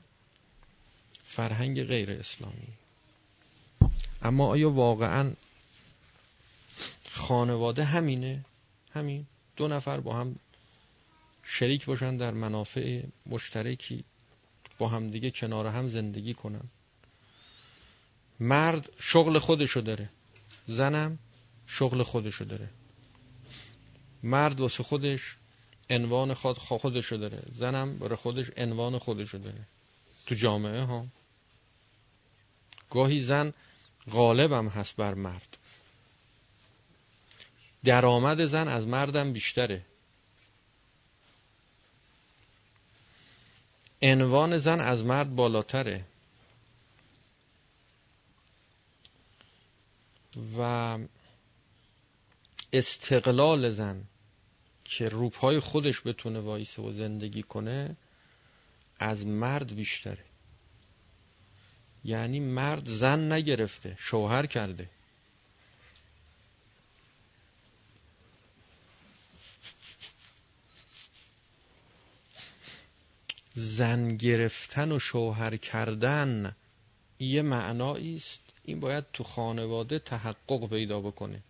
فرهنگ 1.24 1.84
غیر 1.84 2.10
اسلامی. 2.10 2.68
اما 4.22 4.46
آیا 4.46 4.70
واقعا 4.70 5.32
خانواده 7.10 7.84
همینه؟ 7.84 8.44
همین. 8.92 9.26
دو 9.56 9.68
نفر 9.68 10.00
با 10.00 10.16
هم 10.16 10.36
شریک 11.42 11.84
باشن 11.84 12.16
در 12.16 12.30
منافع 12.30 13.02
مشترکی 13.26 14.04
با 14.78 14.88
هم 14.88 15.10
دیگه 15.10 15.30
کنار 15.30 15.66
هم 15.66 15.88
زندگی 15.88 16.34
کنن. 16.34 16.68
مرد 18.40 18.90
شغل 18.98 19.38
خودشو 19.38 19.80
داره. 19.80 20.08
زنم 20.66 21.18
شغل 21.66 22.02
خودشو 22.02 22.44
داره. 22.44 22.68
مرد 24.22 24.60
واسه 24.60 24.82
خودش 24.82 25.36
عنوان 25.90 26.34
خود 26.34 26.58
خودشو 26.58 27.16
داره. 27.16 27.42
زنم 27.52 27.98
برای 27.98 28.16
خودش 28.16 28.50
عنوان 28.56 28.98
خودشو 28.98 29.38
داره. 29.38 29.66
تو 30.26 30.34
جامعه 30.34 30.82
ها. 30.82 31.06
گاهی 32.90 33.20
زن 33.20 33.52
غالبم 34.10 34.68
هست 34.68 34.96
بر 34.96 35.14
مرد. 35.14 35.56
درآمد 37.84 38.44
زن 38.44 38.68
از 38.68 38.86
مردم 38.86 39.32
بیشتره. 39.32 39.82
عنوان 44.02 44.58
زن 44.58 44.80
از 44.80 45.04
مرد 45.04 45.34
بالاتره. 45.34 46.04
و 50.58 50.98
استقلال 52.72 53.68
زن 53.68 54.04
که 54.84 55.08
روپای 55.08 55.60
خودش 55.60 56.02
بتونه 56.06 56.40
وایسه 56.40 56.82
و 56.82 56.92
زندگی 56.92 57.42
کنه 57.42 57.96
از 58.98 59.26
مرد 59.26 59.74
بیشتره. 59.74 60.24
یعنی 62.04 62.40
مرد 62.40 62.88
زن 62.88 63.32
نگرفته 63.32 63.96
شوهر 63.98 64.46
کرده. 64.46 64.90
زن 73.54 74.16
گرفتن 74.16 74.92
و 74.92 74.98
شوهر 74.98 75.56
کردن 75.56 76.56
یه 77.18 77.42
معنایی 77.42 78.16
است. 78.16 78.45
این 78.66 78.80
باید 78.80 79.04
تو 79.12 79.24
خانواده 79.24 79.98
تحقق 79.98 80.68
پیدا 80.68 81.00
بکنه. 81.00 81.42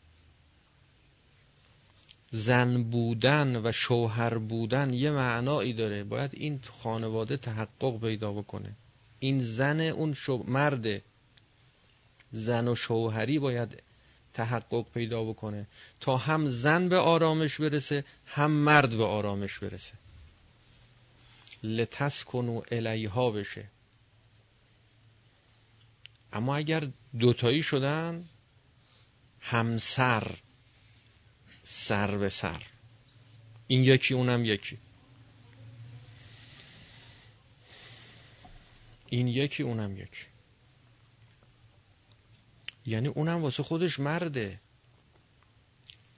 زن 2.30 2.82
بودن 2.82 3.56
و 3.56 3.72
شوهر 3.72 4.38
بودن 4.38 4.92
یه 4.92 5.10
معنایی 5.10 5.72
داره. 5.72 6.04
باید 6.04 6.30
این 6.34 6.58
تو 6.58 6.72
خانواده 6.72 7.36
تحقق 7.36 8.00
پیدا 8.00 8.32
بکنه. 8.32 8.72
این 9.18 9.42
زن 9.42 9.80
اون 9.80 10.14
شو... 10.14 10.44
مرد 10.48 11.02
زن 12.32 12.68
و 12.68 12.74
شوهری 12.74 13.38
باید 13.38 13.82
تحقق 14.34 14.86
پیدا 14.94 15.24
بکنه. 15.24 15.66
تا 16.00 16.16
هم 16.16 16.48
زن 16.48 16.88
به 16.88 16.96
آرامش 16.96 17.60
برسه 17.60 18.04
هم 18.26 18.50
مرد 18.50 18.96
به 18.96 19.04
آرامش 19.04 19.58
برسه. 19.58 19.94
لتسکنو 21.62 22.62
الیها 22.70 23.30
بشه. 23.30 23.64
اما 26.32 26.56
اگر 26.56 26.88
دوتایی 27.18 27.62
شدن 27.62 28.28
همسر 29.40 30.36
سر 31.64 32.16
به 32.16 32.28
سر. 32.28 32.62
این 33.66 33.84
یکی 33.84 34.14
اونم 34.14 34.44
یکی. 34.44 34.78
این 39.08 39.28
یکی 39.28 39.62
اونم 39.62 39.96
یکی. 39.96 40.26
یعنی 42.86 43.08
اونم 43.08 43.42
واسه 43.42 43.62
خودش 43.62 44.00
مرده. 44.00 44.60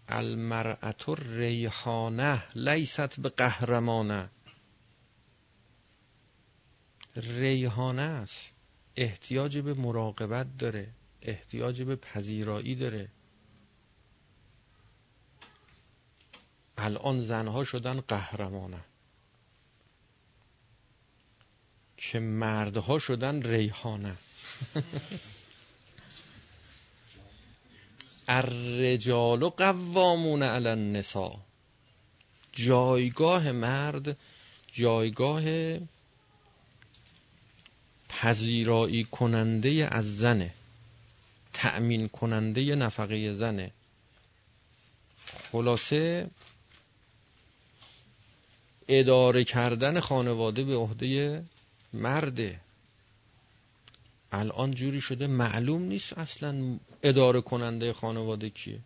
المرأت 0.08 1.08
ریحانه 1.08 2.44
لیست 2.54 3.20
به 3.20 3.28
قهرمانه. 3.28 4.30
ریحانه 7.16 8.02
است. 8.02 8.57
احتیاج 9.00 9.58
به 9.58 9.74
مراقبت 9.74 10.46
داره 10.58 10.88
احتیاج 11.22 11.82
به 11.82 11.96
پذیرایی 11.96 12.74
داره. 12.74 13.08
الان 16.78 17.20
زنها 17.20 17.64
شدن 17.64 18.00
قهرمانه 18.00 18.80
که 21.96 22.18
مردها 22.18 22.98
شدن 22.98 23.42
ریحانه 23.42 24.16
الرجال 28.28 29.48
قوامون 29.48 30.42
علی 30.42 30.68
النساء. 30.68 31.36
جایگاه 32.52 33.52
مرد 33.52 34.16
جایگاه 34.72 35.42
پذیرایی 38.08 39.04
کننده 39.04 39.88
از 39.90 40.16
زنه 40.16 40.54
تأمین 41.52 42.08
کننده 42.08 42.74
نفقه 42.74 43.34
زنه. 43.34 43.70
خلاصه 45.52 46.30
اداره 48.88 49.44
کردن 49.44 50.00
خانواده 50.00 50.64
به 50.64 50.76
عهده 50.76 51.44
مرده. 51.92 52.60
الان 54.32 54.70
جوری 54.70 55.00
شده 55.00 55.26
معلوم 55.26 55.82
نیست 55.82 56.18
اصلا 56.18 56.78
اداره 57.02 57.40
کننده 57.40 57.92
خانواده 57.92 58.50
کیه. 58.50 58.80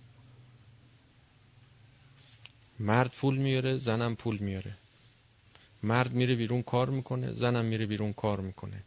مرد 2.80 3.10
پول 3.10 3.36
میاره 3.36 3.76
زنم 3.76 4.16
پول 4.16 4.38
میاره. 4.38 4.76
مرد 5.82 6.12
میره 6.12 6.34
بیرون 6.34 6.62
کار 6.62 6.90
می‌کنه 6.90 7.32
زنم 7.32 7.64
میره 7.64 7.86
بیرون 7.86 8.12
کار 8.12 8.40
می‌کنه. 8.40 8.82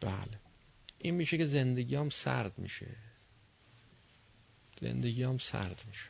بله. 0.00 0.38
این 0.98 1.14
میشه 1.14 1.38
که 1.38 1.46
زندگی 1.46 1.94
هم 1.94 2.10
سرد 2.10 2.58
میشه. 2.58 2.86
زندگی 4.80 5.22
هم 5.22 5.38
سرد 5.38 5.84
میشه. 5.88 6.08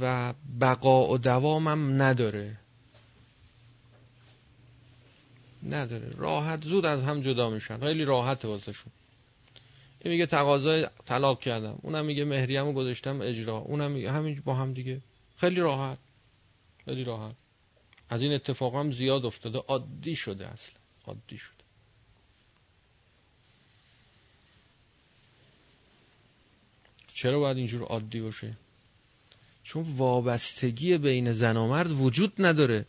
و 0.00 0.34
بقا 0.60 1.08
و 1.08 1.18
دوامم 1.18 2.02
نداره. 2.02 2.56
نداره. 5.62 6.10
راحت 6.16 6.64
زود 6.64 6.86
از 6.86 7.02
هم 7.02 7.20
جدا 7.20 7.50
میشن. 7.50 7.80
خیلی 7.80 8.04
راحت 8.04 8.44
واسهشون. 8.44 8.92
این 10.00 10.12
میگه 10.12 10.26
تقاضای 10.26 10.88
طلاق 11.04 11.40
کردم. 11.40 11.78
اونم 11.82 12.04
میگه 12.04 12.24
مهریه‌مو 12.24 12.72
گذاشتم 12.72 13.20
اجرا. 13.20 13.58
اونم 13.58 13.90
میگه 13.90 14.12
همین 14.12 14.42
با 14.44 14.54
هم 14.54 14.72
دیگه. 14.72 15.00
خیلی 15.36 15.60
راحت. 15.60 15.98
خیلی 16.84 17.04
راحت. 17.04 17.34
از 18.08 18.22
این 18.22 18.32
اتفاق 18.32 18.76
هم 18.76 18.92
زیاد 18.92 19.26
افتاده. 19.26 19.58
عادی 19.58 20.16
شده 20.16 20.46
اصلا. 20.46 20.74
عادی 21.06 21.38
شده. 21.38 21.63
چرا 27.24 27.38
باید 27.38 27.56
اینجور 27.56 27.82
عادی 27.82 28.20
باشه؟ 28.20 28.56
چون 29.62 29.82
وابستگی 29.96 30.98
بین 30.98 31.32
زن 31.32 31.56
و 31.56 31.68
مرد 31.68 31.92
وجود 31.92 32.32
نداره. 32.38 32.86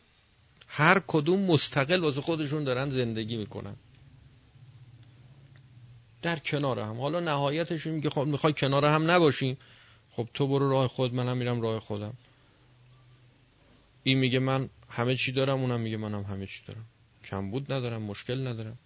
هر 0.67 1.01
کدوم 1.07 1.39
مستقل 1.39 1.99
واسه 1.99 2.21
خودشون 2.21 2.63
دارن 2.63 2.89
زندگی 2.89 3.38
می‌کنن. 3.38 3.75
در 6.21 6.39
کنار 6.39 6.79
هم. 6.79 6.99
حالا 7.01 7.19
نهایتش 7.19 7.88
میگه 7.88 8.09
خب 8.09 8.21
می‌خوای 8.21 8.53
کنار 8.53 8.86
هم 8.86 9.11
نباشیم 9.11 9.57
خب 10.11 10.27
تو 10.33 10.47
برو 10.47 10.69
راه 10.69 10.88
خود 10.88 11.13
منم 11.13 11.38
میرم 11.38 11.61
راه 11.61 11.79
خودم. 11.79 12.13
این 14.03 14.17
میگه 14.17 14.39
من 14.39 14.69
همه 14.89 15.15
چی 15.15 15.31
دارم 15.31 15.61
اونم 15.61 15.81
میگه 15.81 15.97
منم 15.97 16.23
همه 16.23 16.47
چی 16.47 16.63
دارم. 16.67 16.86
کمبود 17.23 17.71
ندارم 17.71 18.01
مشکل 18.01 18.47
ندارم. 18.47 18.77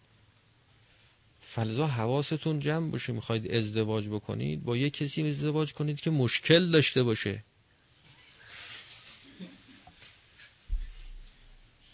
فلزا 1.52 1.88
حواستون 1.88 2.60
جمع 2.60 2.92
باشه 2.92 3.14
می‌خواید 3.14 3.52
ازدواج 3.52 4.08
بکنید 4.08 4.64
با 4.64 4.78
یه 4.78 4.90
کسی 4.90 5.30
ازدواج 5.30 5.74
کنید 5.74 6.02
که 6.02 6.10
مشکل 6.10 6.72
داشته 6.72 7.04
باشه. 7.04 7.44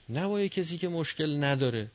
نه 0.09 0.27
با 0.27 0.41
یه 0.41 0.49
کسی 0.49 0.77
که 0.77 0.87
مشکل 0.87 1.43
نداره. 1.43 1.91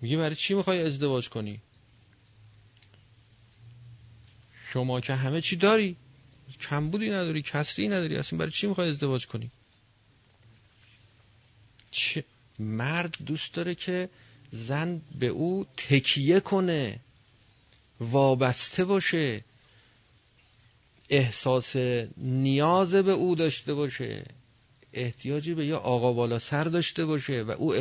میگه 0.00 0.16
برای 0.16 0.36
چی 0.36 0.54
می‌خوای 0.54 0.82
ازدواج 0.82 1.28
کنی؟ 1.28 1.60
شما 4.72 5.00
که 5.00 5.14
همه 5.14 5.40
چی 5.40 5.56
داری 5.56 5.96
کمبودی 6.60 7.10
نداری 7.10 7.42
کسری 7.42 7.88
نداری 7.88 8.16
اصلا 8.16 8.38
برای 8.38 8.52
چی 8.52 8.66
می‌خوای 8.66 8.88
ازدواج 8.88 9.26
کنی؟ 9.26 9.50
چه؟ 11.90 12.24
مرد 12.58 13.16
دوست 13.26 13.54
داره 13.54 13.74
که 13.74 14.08
زن 14.52 15.00
به 15.18 15.26
او 15.26 15.66
تکیه 15.76 16.40
کنه 16.40 17.00
وابسته 18.00 18.84
باشه. 18.84 19.44
احساس 21.10 21.76
نیاز 22.16 22.94
به 22.94 23.12
او 23.12 23.34
داشته 23.34 23.74
باشه. 23.74 24.24
احتیاجی 24.92 25.54
به 25.54 25.66
یه 25.66 25.74
آقا 25.74 26.12
بالا 26.12 26.38
سر 26.38 26.64
داشته 26.64 27.04
باشه 27.04 27.42
و 27.42 27.50
او 27.50 27.74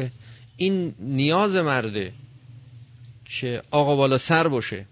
این 0.58 0.96
نیاز 1.00 1.56
مرده 1.56 2.14
که 3.26 3.64
آقا 3.72 3.96
بالا 3.96 4.18
سر 4.18 4.48
باشه. 4.48 4.86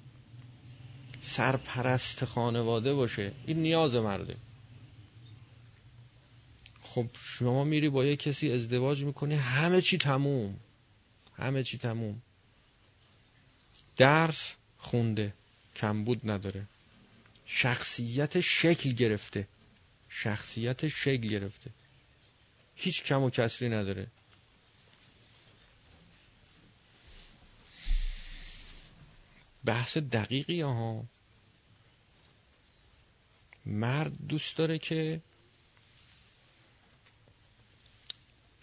سرپرست 1.22 2.26
خانواده 2.26 2.94
باشه. 2.94 3.32
این 3.46 3.58
نیاز 3.58 3.96
مرده. 3.96 4.36
خب 6.96 7.10
شما 7.24 7.64
میری 7.64 7.90
با 7.90 8.06
یه 8.06 8.16
کسی 8.16 8.52
ازدواج 8.52 9.04
می‌کنی 9.04 9.36
همه 9.36 9.82
چی 9.82 9.98
تموم. 9.98 10.60
همه 11.38 11.64
چی 11.64 11.78
تموم. 11.78 12.22
درس 13.98 14.56
خونده 14.78 15.34
کمبود 15.76 16.32
نداره. 16.32 16.68
شخصیت 17.46 18.40
شکل 18.40 18.92
گرفته. 18.92 19.48
شخصیت 20.10 20.88
شکل 20.88 21.28
گرفته. 21.28 21.72
هیچ 22.76 23.04
کم 23.04 23.24
و 23.24 23.30
کسری 23.30 23.70
نداره. 23.70 24.08
بحث 29.66 29.98
دقیقی 29.98 30.62
ها. 30.62 31.06
مرد 33.66 34.28
دوست 34.28 34.58
داره 34.58 34.80
که 34.80 35.22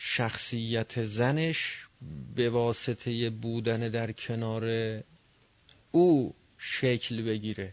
شخصیت 0.05 1.05
زنش 1.05 1.87
به 2.35 2.51
واسطه 2.51 3.31
بودن 3.31 3.89
در 3.89 4.13
کنار 4.13 4.65
او 5.93 6.35
شکل 6.59 7.23
بگیره. 7.23 7.73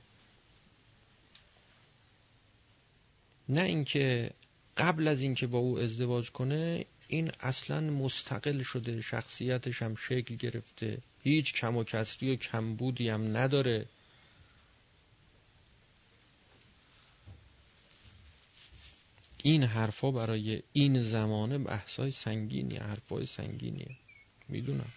نه 3.50 3.62
اینکه 3.62 4.32
قبل 4.78 5.08
از 5.08 5.22
اینکه 5.22 5.48
با 5.48 5.58
او 5.58 5.80
ازدواج 5.80 6.32
کنه 6.32 6.86
این 7.08 7.32
اصلا 7.40 7.82
مستقل 7.82 8.62
شده. 8.62 9.02
شخصیتش 9.02 9.82
هم 9.82 9.96
شکل 9.96 10.36
گرفته. 10.36 10.98
هیچ 11.24 11.54
کم 11.54 11.78
و 11.78 11.84
کسری 11.84 12.34
و 12.34 12.36
کمبودی 12.36 13.10
هم 13.10 13.38
نداره. 13.38 13.86
این 19.44 19.64
حرفا 19.64 20.12
برای 20.12 20.64
این 20.74 21.02
زمانه 21.02 21.58
بحثای 21.58 22.12
سنگینی 22.12 22.76
حرفای 22.76 23.26
سنگینیه 23.26 23.96
می‌دونم. 24.50 24.92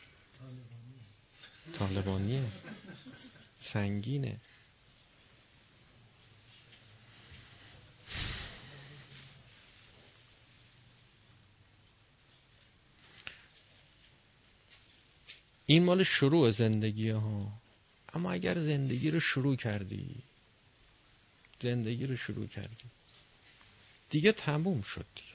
طالبانیه. 1.78 2.43
سنگینه. 3.59 4.36
این 15.66 15.84
مال 15.84 16.03
شروع 16.03 16.51
زندگی 16.51 17.11
ها. 17.11 17.53
اما 18.14 18.32
اگر 18.32 18.61
زندگی 18.61 19.11
رو 19.11 19.20
شروع 19.20 19.57
کردی 19.57 20.22
زندگی 21.62 22.07
رو 22.07 22.16
شروع 22.16 22.47
کردی. 22.47 23.01
دیگه 24.13 24.33
تموم 24.33 24.83
شد. 24.83 25.07
دیگه. 25.15 25.29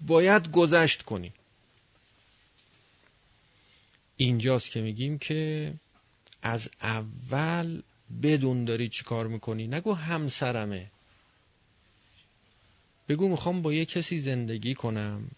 باید 0.00 0.50
گذشت 0.50 1.02
کنی 1.02 1.32
اینجاست 4.16 4.70
که 4.70 4.80
میگیم 4.80 5.18
که 5.18 5.72
از 6.42 6.70
اول 6.82 7.82
بدون 8.22 8.64
داری 8.64 8.88
چی 8.88 9.04
کار 9.04 9.26
می‌کنی؟ 9.26 9.66
نگو 9.66 9.94
همسرمه. 9.94 10.90
بگو 13.08 13.28
می‌خوام 13.28 13.62
با 13.62 13.72
یه 13.72 13.84
کسی 13.84 14.20
زندگی 14.20 14.74
کنم 14.74 15.30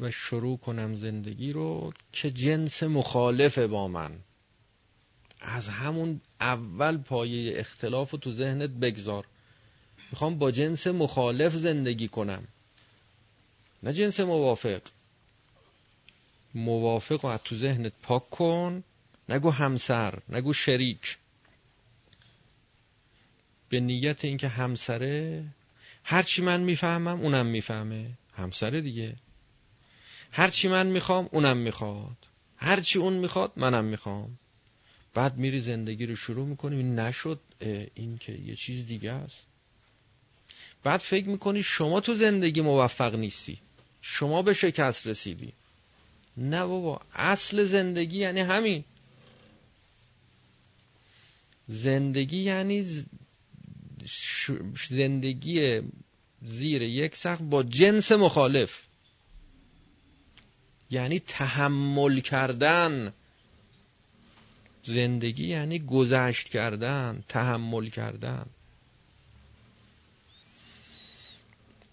و 0.00 0.10
شروع 0.10 0.58
کنم 0.58 0.96
زندگی 0.96 1.52
رو 1.52 1.92
که 2.12 2.30
جنس 2.30 2.82
مخالف 2.82 3.58
با 3.58 3.88
من. 3.88 4.18
از 5.40 5.68
همون 5.68 6.20
اول 6.40 6.96
پایه 6.96 7.58
اختلاف 7.60 8.10
رو 8.10 8.18
تو 8.18 8.32
ذهنت 8.32 8.70
بگذار. 8.70 9.26
می‌خوام 10.12 10.38
با 10.38 10.50
جنس 10.50 10.86
مخالف 10.86 11.54
زندگی 11.54 12.08
کنم. 12.08 12.44
نه 13.82 13.92
جنس 13.92 14.20
موافق. 14.20 14.82
موافق 16.54 17.24
و 17.24 17.38
تو 17.38 17.56
ذهنت 17.56 17.92
پاک 18.02 18.30
کن. 18.30 18.84
نگو 19.28 19.50
همسر 19.50 20.18
نگو 20.28 20.52
شریک. 20.52 21.18
به 23.68 23.80
نیت 23.80 24.24
اینکه 24.24 24.48
همسره 24.48 25.44
هرچی 26.04 26.42
من 26.42 26.60
می‌فهمم 26.60 27.20
اونم 27.20 27.46
می‌فهمه. 27.46 28.10
همسره 28.32 28.80
دیگه. 28.80 29.16
هرچی 30.30 30.68
من 30.68 30.86
می‌خوام 30.86 31.28
اونم 31.32 31.56
می‌خواد. 31.56 32.16
هرچی 32.56 32.98
اون 32.98 33.12
می‌خواد 33.12 33.52
منم 33.56 33.84
می‌خوام. 33.84 34.38
بعد 35.14 35.36
میری 35.36 35.60
زندگی 35.60 36.06
رو 36.06 36.16
شروع 36.16 36.46
می‌کنی. 36.46 36.82
نشد 36.82 37.40
این 37.94 38.18
که 38.18 38.32
یه 38.32 38.56
چیز 38.56 38.86
دیگه 38.86 39.12
است. 39.12 39.46
بعد 40.82 41.00
فکر 41.00 41.28
می‌کنی 41.28 41.62
شما 41.62 42.00
تو 42.00 42.14
زندگی 42.14 42.60
موفق 42.60 43.14
نیستی. 43.14 43.58
شما 44.00 44.42
به 44.42 44.54
شکست 44.54 45.06
رسیدی. 45.06 45.52
نه 46.36 46.66
بابا 46.66 47.00
اصل 47.14 47.64
زندگی 47.64 48.18
یعنی 48.18 48.40
همین. 48.40 48.84
زندگی 51.68 52.38
یعنی 52.38 53.04
زندگی 54.90 55.80
زیر 56.42 56.82
یک 56.82 57.16
سقف 57.16 57.40
با 57.40 57.62
جنس 57.62 58.12
مخالف. 58.12 58.82
یعنی 60.90 61.18
تحمل 61.18 62.20
کردن. 62.20 63.12
زندگی 64.84 65.46
یعنی 65.46 65.78
گذشت 65.78 66.48
کردن 66.48 67.24
تحمل 67.28 67.88
کردن. 67.88 68.46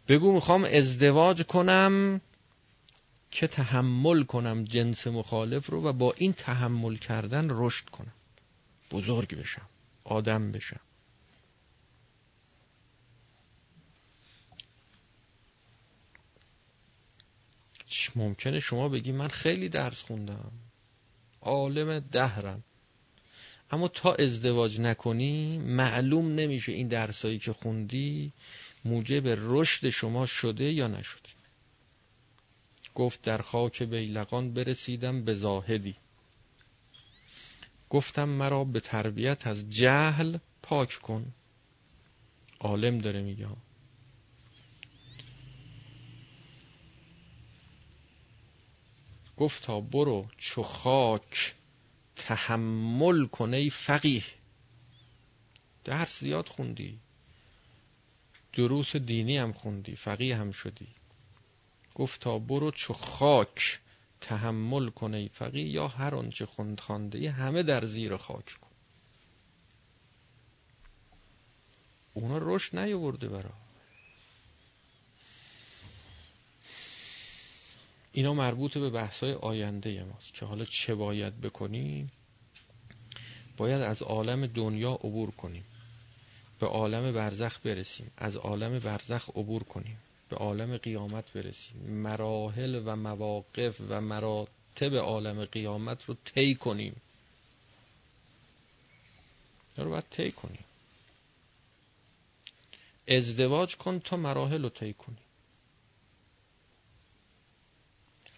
بگو 0.09 0.31
می‌خوام 0.31 0.63
ازدواج 0.63 1.43
کنم 1.43 2.21
که 3.31 3.47
تحمل 3.47 4.23
کنم 4.23 4.63
جنس 4.63 5.07
مخالف 5.07 5.69
رو 5.69 5.83
و 5.83 5.93
با 5.93 6.13
این 6.17 6.33
تحمل 6.33 6.95
کردن 6.95 7.47
رشد 7.49 7.89
کنم. 7.89 8.13
بزرگ 8.91 9.35
بشم 9.35 9.69
آدم 10.03 10.51
بشم. 10.51 10.79
ممکنه 18.15 18.59
شما 18.59 18.89
بگی 18.89 19.11
من 19.11 19.27
خیلی 19.27 19.69
درس 19.69 20.01
خوندم. 20.01 20.51
عالم 21.41 21.99
دهرم. 21.99 22.63
اما 23.71 23.87
تا 23.87 24.13
ازدواج 24.13 24.81
نکنی 24.81 25.57
معلوم 25.57 26.35
نمیشه 26.35 26.71
این 26.71 26.87
درسایی 26.87 27.39
که 27.39 27.53
خوندی 27.53 28.33
موجب 28.89 29.23
رشد 29.27 29.89
شما 29.89 30.25
شده 30.25 30.73
یا 30.73 30.87
نشده؟ 30.87 31.29
گفت 32.95 33.21
در 33.21 33.41
خاک 33.41 33.83
بیلقان 33.83 34.53
برسیدم 34.53 35.23
به 35.23 35.33
زاهدی. 35.33 35.95
گفتم 37.89 38.29
مرا 38.29 38.63
به 38.63 38.79
تربیت 38.79 39.47
از 39.47 39.69
جهل 39.69 40.37
پاک 40.61 40.93
کن. 40.93 41.33
عالم 42.59 42.97
داره 42.97 43.21
میگه 43.21 43.47
گفتا 49.37 49.79
برو 49.79 50.27
چو 50.37 50.61
خاک 50.61 51.55
تحمل 52.15 53.25
کنه 53.25 53.69
فقیه. 53.69 54.23
درس 55.83 56.19
زیاد 56.19 56.47
خوندی. 56.47 56.99
دروس 58.53 58.95
دینی 58.95 59.37
هم 59.37 59.51
خوندی 59.51 59.95
فقیه 59.95 60.37
هم 60.37 60.51
شدی. 60.51 60.87
گفتا 61.95 62.39
برو 62.39 62.71
چو 62.71 62.93
خاک 62.93 63.79
تحمل 64.21 64.89
کنه 64.89 65.27
فقیه 65.27 65.69
یا 65.69 65.87
هر 65.87 66.15
آنچه 66.15 66.45
خوند 66.45 66.79
خانده 66.79 67.31
همه 67.31 67.63
در 67.63 67.85
زیر 67.85 68.17
خاک 68.17 68.57
کن. 68.61 68.69
اونا 72.13 72.37
رشد 72.41 72.79
نیاورده 72.79 73.29
برا. 73.29 73.53
اینا 78.11 78.33
مربوط 78.33 78.77
به 78.77 78.89
بحثای 78.89 79.33
آینده 79.33 80.03
ماست 80.03 80.33
که 80.33 80.45
حالا 80.45 80.65
چه 80.65 80.95
باید 80.95 81.41
بکنیم؟ 81.41 82.11
باید 83.57 83.81
از 83.81 84.01
عالم 84.01 84.47
دنیا 84.47 84.93
عبور 84.93 85.31
کنیم. 85.31 85.63
به 86.59 86.67
عالم 86.67 87.11
برزخ 87.11 87.59
برسیم. 87.65 88.11
از 88.17 88.35
عالم 88.35 88.79
برزخ 88.79 89.29
عبور 89.29 89.63
کنیم. 89.63 89.97
به 90.29 90.35
عالم 90.35 90.77
قیامت 90.77 91.33
برسیم. 91.33 91.77
مراحل 91.77 92.81
و 92.85 92.95
مواقف 92.95 93.81
و 93.89 94.01
مراتب 94.01 94.95
عالم 94.95 95.45
قیامت 95.45 96.05
رو 96.05 96.15
طی 96.25 96.55
کنیم. 96.55 97.01
رو 99.77 99.89
باید 99.89 100.09
طی 100.09 100.31
کنیم. 100.31 100.65
ازدواج 103.07 103.75
کن 103.75 103.99
تا 103.99 104.17
مراحل 104.17 104.63
رو 104.63 104.69
طی 104.69 104.93
کنی. 104.93 105.17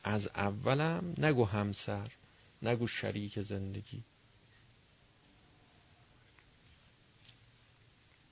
از 0.04 0.28
اولم 0.28 1.16
نگو 1.18 1.46
همسر 1.46 2.12
نگو 2.62 2.88
شریک 2.88 3.42
زندگی. 3.42 4.04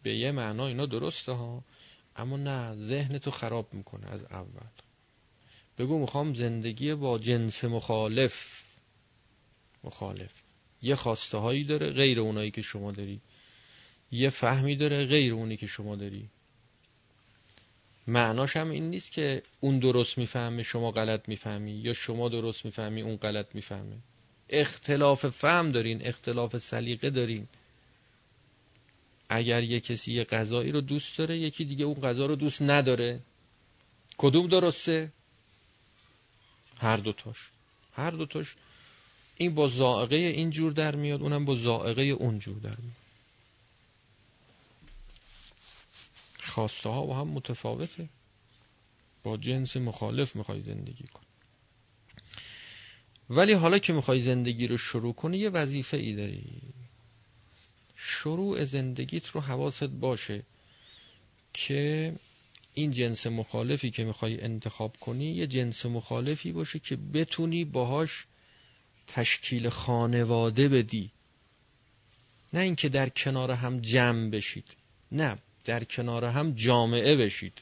به 0.10 0.16
یه 0.16 0.32
معنا 0.32 0.68
اینا 0.68 0.86
درسته 0.86 1.32
ها؟ 1.32 1.64
اما 2.16 2.38
نه 2.38 2.76
ذهن 2.76 3.18
تو 3.18 3.32
خراب 3.32 3.74
می‌کنه 3.74 4.08
از 4.08 4.24
اول. 4.24 4.70
بگو 5.78 6.00
می‌خوام 6.00 6.34
زندگی 6.34 6.94
با 6.94 7.18
جنس 7.18 7.64
مخالف 7.64 8.64
مخالف. 9.84 10.34
یه 10.82 10.96
خواسته 10.96 11.38
هایی 11.38 11.64
داره 11.64 11.90
غیر 11.90 12.20
اونایی 12.20 12.52
که 12.52 12.62
شما 12.62 12.92
داری. 12.92 13.20
یه 14.12 14.30
فهمی 14.30 14.76
داره 14.76 15.06
غیر 15.06 15.34
اونی 15.34 15.58
که 15.58 15.68
شما 15.68 15.96
داری. 15.96 16.30
معناش 18.08 18.58
هم 18.58 18.70
این 18.70 18.90
نیست 18.90 19.12
که 19.12 19.44
اون 19.60 19.80
درست 19.80 20.18
می‌فهمه 20.18 20.64
شما 20.64 20.92
غلط 20.92 21.30
می‌فهمی 21.30 21.72
یا 21.72 21.94
شما 21.94 22.30
درست 22.30 22.66
می‌فهمی 22.66 23.02
اون 23.02 23.16
غلط 23.16 23.56
می‌فهمه. 23.56 23.98
اختلاف 24.50 25.28
فهم 25.28 25.70
دارین 25.70 26.08
اختلاف 26.08 26.58
سلیقه 26.58 27.10
دارین. 27.10 27.48
اگر 29.30 29.64
یه 29.64 29.80
کسی 29.80 30.14
یه 30.14 30.24
غذایی 30.24 30.72
رو 30.72 30.82
دوست 30.82 31.18
داره 31.18 31.38
یکی 31.38 31.66
دیگه 31.66 31.86
اون 31.86 32.02
غذا 32.02 32.26
رو 32.26 32.36
دوست 32.36 32.62
نداره. 32.62 33.20
کدوم 34.18 34.48
درسته؟ 34.48 35.12
هر 36.78 36.98
دوتاش 36.98 37.38
هر 37.94 38.12
دوتاش 38.12 38.56
این 39.38 39.56
با 39.56 39.68
زائقه 39.68 40.16
این 40.16 40.50
جور 40.50 40.72
در 40.72 40.96
میاد 40.96 41.22
اونم 41.22 41.46
با 41.46 41.56
زائقه 41.56 42.02
اون 42.02 42.40
جور 42.40 42.58
در 42.58 42.78
میاد. 42.78 42.96
خواسته 46.44 46.90
ها 46.90 47.06
با 47.06 47.16
هم 47.16 47.28
متفاوته. 47.28 48.10
با 49.24 49.38
جنس 49.38 49.78
مخالف 49.78 50.36
می‌خوای 50.36 50.62
زندگی 50.62 51.04
کن 51.04 51.24
ولی 53.30 53.54
حالا 53.54 53.80
که 53.80 53.94
می‌خوای 53.94 54.20
زندگی 54.20 54.68
رو 54.68 54.78
شروع 54.78 55.14
کنی 55.14 55.38
یه 55.38 55.50
وظیفه 55.50 55.98
ای 55.98 56.16
داری. 56.16 56.44
شروع 58.02 58.64
زندگیت 58.66 59.28
رو 59.28 59.42
حواست 59.42 59.84
باشه 59.84 60.44
که 61.54 62.14
این 62.74 62.92
جنس 62.92 63.28
مخالفی 63.28 63.92
که 63.92 64.04
می‌خوای 64.04 64.42
انتخاب 64.42 64.98
کنی 64.98 65.32
یه 65.32 65.48
جنس 65.48 65.86
مخالفی 65.86 66.52
باشه 66.52 66.80
که 66.80 66.96
بتونی 66.96 67.66
باهاش 67.66 68.26
تشکیل 69.08 69.70
خانواده 69.70 70.70
بدی. 70.70 71.12
نه 72.54 72.60
اینکه 72.60 72.90
در 72.90 73.10
کنار 73.10 73.52
هم 73.52 73.80
جمع 73.80 74.30
بشید 74.30 74.68
نه 75.12 75.38
در 75.66 75.84
کنار 75.84 76.26
هم 76.26 76.52
جامعه 76.52 77.16
بشید. 77.16 77.62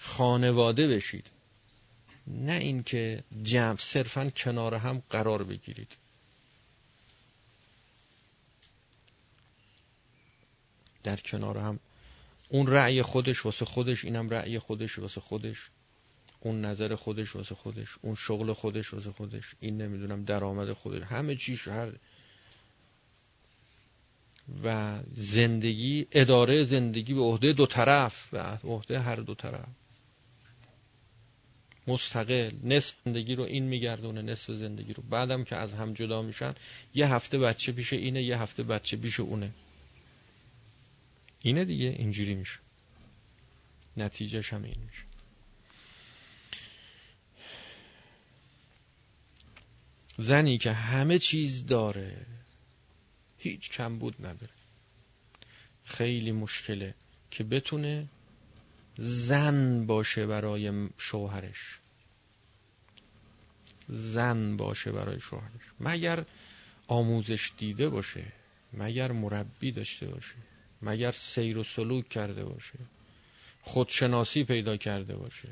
خانواده 0.00 0.88
بشید. 0.88 1.26
نه 2.26 2.52
اینکه 2.52 3.24
جمع 3.42 3.76
صرفا 3.76 4.30
کنار 4.30 4.74
هم 4.74 5.02
قرار 5.10 5.44
بگیرید. 5.44 5.96
در 11.02 11.16
کنار 11.16 11.58
هم. 11.58 11.78
اون 12.48 12.66
رأی 12.66 13.02
خودش 13.02 13.44
واسه 13.44 13.64
خودش 13.64 14.04
اینم 14.04 14.30
رأی 14.30 14.58
خودش 14.58 14.98
واسه 14.98 15.20
خودش. 15.20 15.70
اون 16.40 16.64
نظر 16.64 16.94
خودش 16.94 17.36
واسه 17.36 17.54
خودش. 17.54 17.98
اون 18.02 18.14
شغل 18.14 18.52
خودش 18.52 18.94
واسه 18.94 19.10
خودش. 19.10 19.54
این 19.60 19.82
نمی‌دونم 19.82 20.24
درآمد 20.24 20.72
خودش. 20.72 21.02
همه 21.02 21.36
چیش 21.36 21.68
هر 21.68 21.92
و 24.64 24.98
زندگی 25.14 26.06
اداره 26.12 26.62
زندگی 26.62 27.14
به 27.14 27.20
عهده 27.20 27.52
دو 27.52 27.66
طرف. 27.66 28.28
و 28.32 28.58
عهده 28.64 29.00
هر 29.00 29.16
دو 29.16 29.34
طرف. 29.34 29.68
مستقل. 31.86 32.50
نصف 32.64 32.94
زندگی 33.04 33.34
رو 33.34 33.44
این 33.44 33.64
میگردونه 33.64 34.22
نصف 34.22 34.52
زندگی 34.52 34.92
رو. 34.92 35.02
بعدم 35.02 35.44
که 35.44 35.56
از 35.56 35.74
هم 35.74 35.92
جدا 35.92 36.22
میشن 36.22 36.54
یه 36.94 37.14
هفته 37.14 37.38
بچه 37.38 37.72
پیش 37.72 37.92
اینه 37.92 38.22
یه 38.22 38.42
هفته 38.42 38.62
بچه 38.62 38.96
پیش 38.96 39.20
اونه. 39.20 39.52
اینه 41.42 41.64
دیگه 41.64 41.86
اینجوری 41.86 42.34
میشه. 42.34 42.58
نتیجهش 43.96 44.52
هم 44.52 44.62
این 44.62 44.80
میشه. 44.80 45.02
زنی 50.16 50.58
که 50.58 50.72
همه 50.72 51.18
چیز 51.18 51.66
داره 51.66 52.26
هیچ 53.38 53.70
کمبود 53.70 54.26
نداره. 54.26 54.52
خیلی 55.84 56.32
مشکله 56.32 56.94
که 57.30 57.44
بتونه 57.44 58.08
زن 58.98 59.86
باشه 59.86 60.26
برای 60.26 60.88
شوهرش. 60.98 61.78
زن 63.88 64.56
باشه 64.56 64.92
برای 64.92 65.20
شوهرش. 65.20 65.62
مگر 65.80 66.24
آموزش 66.86 67.52
دیده 67.58 67.88
باشه 67.88 68.32
مگر 68.72 69.12
مربی 69.12 69.72
داشته 69.72 70.06
باشه. 70.06 70.34
مگر 70.82 71.12
سیر 71.12 71.58
و 71.58 71.62
سلوک 71.64 72.08
کرده 72.08 72.44
باشه 72.44 72.78
خودشناسی 73.62 74.44
پیدا 74.44 74.76
کرده 74.76 75.16
باشه 75.16 75.48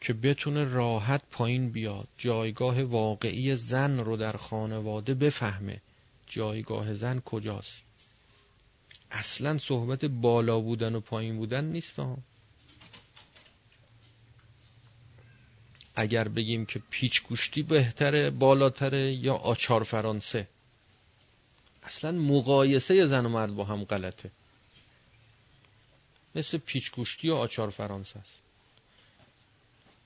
که 0.00 0.12
بتونه 0.12 0.64
راحت 0.64 1.22
پایین 1.30 1.70
بیاد 1.70 2.08
جایگاه 2.18 2.82
واقعی 2.82 3.56
زن 3.56 3.98
رو 3.98 4.16
در 4.16 4.36
خانواده 4.36 5.14
بفهمه 5.14 5.80
جایگاه 6.26 6.94
زن 6.94 7.20
کجاست. 7.20 7.82
اصلا 9.10 9.58
صحبت 9.58 10.04
بالا 10.04 10.60
بودن 10.60 10.94
و 10.94 11.00
پایین 11.00 11.36
بودن 11.36 11.64
نیست. 11.64 11.98
ها 11.98 12.18
اگر 15.94 16.28
بگیم 16.28 16.66
که 16.66 16.82
پیچ 16.90 17.22
گوشتی 17.22 17.62
بهتره 17.62 18.30
بالاتره 18.30 19.12
یا 19.12 19.34
آچار 19.34 19.82
فرانسه 19.82 20.48
اصلا 21.82 22.12
مقایسه 22.12 23.06
زن 23.06 23.26
و 23.26 23.28
مرد 23.28 23.54
با 23.54 23.64
هم 23.64 23.84
غلطه. 23.84 24.30
مثل 26.34 26.58
پیچ 26.58 26.92
گوشتی 26.92 27.30
و 27.30 27.34
آچار 27.34 27.70
فرانسه 27.70 28.18
است. 28.18 28.42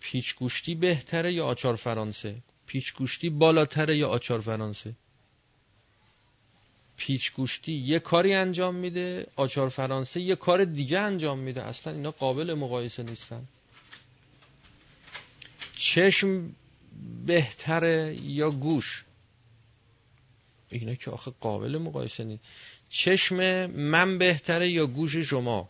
پیچ 0.00 0.34
گوشتی 0.36 0.74
بهتره 0.74 1.32
یا 1.32 1.46
آچار 1.46 1.76
فرانسه؟ 1.76 2.36
پیچ 2.66 2.94
گوشتی 2.94 3.30
بالاتره 3.30 3.96
یا 3.96 4.08
آچار 4.08 4.40
فرانسه؟ 4.40 4.94
پیچ 6.96 7.32
گوشتی 7.32 7.72
یه 7.72 7.98
کاری 7.98 8.34
انجام 8.34 8.74
میده 8.74 9.26
آچار 9.36 9.68
فرانسه 9.68 10.20
یه 10.20 10.36
کار 10.36 10.64
دیگه 10.64 10.98
انجام 10.98 11.38
میده. 11.38 11.62
اصلا 11.62 11.92
اینا 11.92 12.10
قابل 12.10 12.54
مقایسه 12.54 13.02
نیستن. 13.02 13.48
چشم 15.76 16.54
بهتره 17.26 18.16
یا 18.22 18.50
گوش؟ 18.50 19.05
اینا 20.78 20.94
که 20.94 21.10
آخه 21.10 21.32
قابل 21.40 21.78
مقایسه 21.78 22.24
نیست 22.24 22.44
چشم 22.88 23.66
من 23.66 24.18
بهتره 24.18 24.70
یا 24.70 24.86
گوش 24.86 25.16
شما؟ 25.16 25.68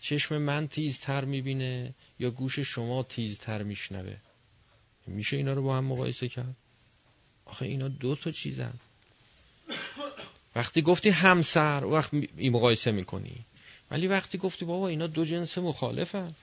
چشم 0.00 0.38
من 0.38 0.68
تیزتر 0.68 1.24
می‌بینه 1.24 1.94
یا 2.18 2.30
گوش 2.30 2.60
شما 2.60 3.02
تیزتر 3.02 3.62
میشنوه؟ 3.62 4.16
میشه 5.06 5.36
اینا 5.36 5.52
رو 5.52 5.62
با 5.62 5.76
هم 5.76 5.84
مقایسه 5.84 6.28
کرد؟ 6.28 6.56
آخه 7.44 7.66
اینا 7.66 7.88
دو 7.88 8.16
تا 8.16 8.30
چیزن. 8.30 8.74
وقتی 10.56 10.82
گفتی 10.82 11.08
همسر 11.08 11.84
وقت 11.84 12.14
این 12.36 12.52
مقایسه 12.52 12.92
می‌کنی. 12.92 13.44
ولی 13.90 14.06
وقتی 14.06 14.38
گفتی 14.38 14.64
بابا 14.64 14.88
اینا 14.88 15.06
دو 15.06 15.24
جنس 15.24 15.58
مخالفن 15.58 16.34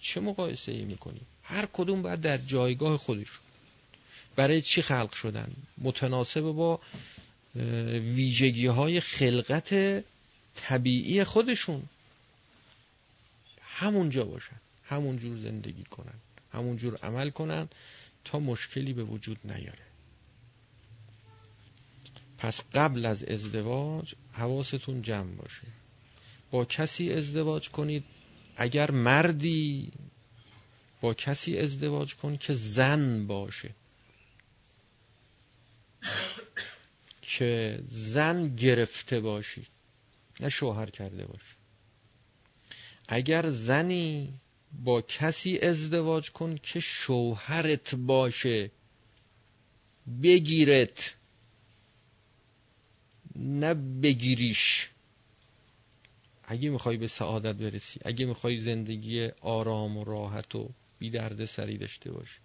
چه 0.00 0.20
مقایسه 0.20 0.72
ای 0.72 0.84
می‌کنی؟ 0.84 1.20
هر 1.42 1.66
کدوم 1.72 2.02
باید 2.02 2.20
در 2.20 2.38
جایگاه 2.38 2.96
خودشون. 2.96 3.40
برای 4.36 4.62
چی 4.62 4.82
خلق 4.82 5.12
شدن؟ 5.12 5.52
متناسب 5.78 6.40
با 6.40 6.80
ویژگی 8.14 8.66
های 8.66 9.00
خلقت 9.00 10.04
طبیعی 10.54 11.24
خودشون. 11.24 11.82
همونجا 13.60 14.24
باشن 14.24 14.56
همونجور 14.84 15.36
زندگی 15.38 15.84
کنن 15.84 16.14
همونجور 16.52 16.96
عمل 16.96 17.30
کنن 17.30 17.68
تا 18.24 18.38
مشکلی 18.38 18.92
به 18.92 19.04
وجود 19.04 19.38
نیاره. 19.44 19.86
پس 22.38 22.62
قبل 22.74 23.06
از 23.06 23.24
ازدواج 23.24 24.14
حواستون 24.32 25.02
جمع 25.02 25.34
باشه. 25.34 25.66
با 26.50 26.64
کسی 26.64 27.12
ازدواج 27.12 27.68
کنید 27.68 28.04
اگر 28.56 28.90
مردی 28.90 29.92
با 31.00 31.14
کسی 31.14 31.58
ازدواج 31.58 32.14
کن 32.14 32.36
که 32.36 32.52
زن 32.52 33.26
باشه. 33.26 33.74
که 37.38 37.82
زن 37.88 38.56
گرفته 38.56 39.20
باشی 39.20 39.66
نه 40.40 40.48
شوهر 40.48 40.90
کرده 40.90 41.26
باشی. 41.26 41.54
اگر 43.08 43.50
زنی 43.50 44.34
با 44.84 45.02
کسی 45.02 45.58
ازدواج 45.58 46.30
کن 46.30 46.56
که 46.62 46.80
شوهرت 46.80 47.94
باشه 47.94 48.70
بگیرت 50.22 51.14
نه 53.36 53.74
بگیریش. 53.74 54.88
اگه 56.44 56.70
می‌خوای 56.70 56.96
به 56.96 57.06
سعادت 57.06 57.54
برسی 57.54 58.00
اگه 58.04 58.26
می‌خوای 58.26 58.58
زندگی 58.58 59.28
آرام 59.40 59.96
و 59.96 60.04
راحت 60.04 60.54
و 60.54 60.70
بی 60.98 61.10
درد 61.10 61.44
سری 61.44 61.78
داشته 61.78 62.10
باشی. 62.10 62.38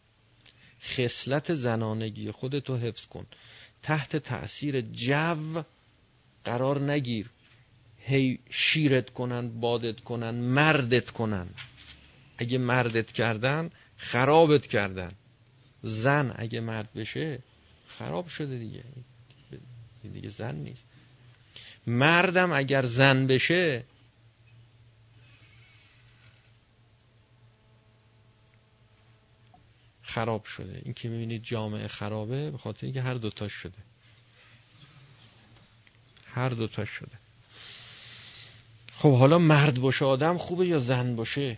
خصلت 0.81 1.53
زنانگی 1.53 2.31
خودتو 2.31 2.75
حفظ 2.75 3.05
کن. 3.05 3.25
تحت 3.83 4.15
تأثیر 4.15 4.81
جو 4.81 5.63
قرار 6.45 6.91
نگیر. 6.91 7.29
هی 7.99 8.39
شیرت 8.49 9.09
کنن 9.09 9.59
بادت 9.59 9.99
کنن 10.01 10.35
مردت 10.35 11.09
کنن. 11.09 11.47
اگه 12.37 12.57
مردت 12.57 13.11
کردن 13.11 13.69
خرابت 13.97 14.67
کردن. 14.67 15.09
زن 15.83 16.33
اگه 16.35 16.59
مرد 16.59 16.93
بشه 16.93 17.39
خراب 17.87 18.27
شده 18.27 18.57
دیگه. 18.57 18.83
دیگه 20.13 20.29
زن 20.29 20.55
نیست. 20.55 20.85
مردم 21.87 22.51
اگر 22.51 22.85
زن 22.85 23.27
بشه 23.27 23.83
خراب 30.07 30.45
شده. 30.45 30.81
این 30.85 30.93
که 30.93 31.09
می‌بینید 31.09 31.43
جامعه 31.43 31.87
خرابه 31.87 32.51
به 32.51 32.57
خاطر 32.57 32.85
اینکه 32.85 33.01
هر 33.01 33.13
دوتاش 33.13 33.53
شده. 33.53 33.77
هر 36.25 36.49
دوتاش 36.49 36.89
شده. 36.89 37.17
خب 38.93 39.17
حالا 39.17 39.37
مرد 39.37 39.79
باشه 39.79 40.05
آدم 40.05 40.37
خوبه 40.37 40.67
یا 40.67 40.79
زن 40.79 41.15
باشه؟ 41.15 41.57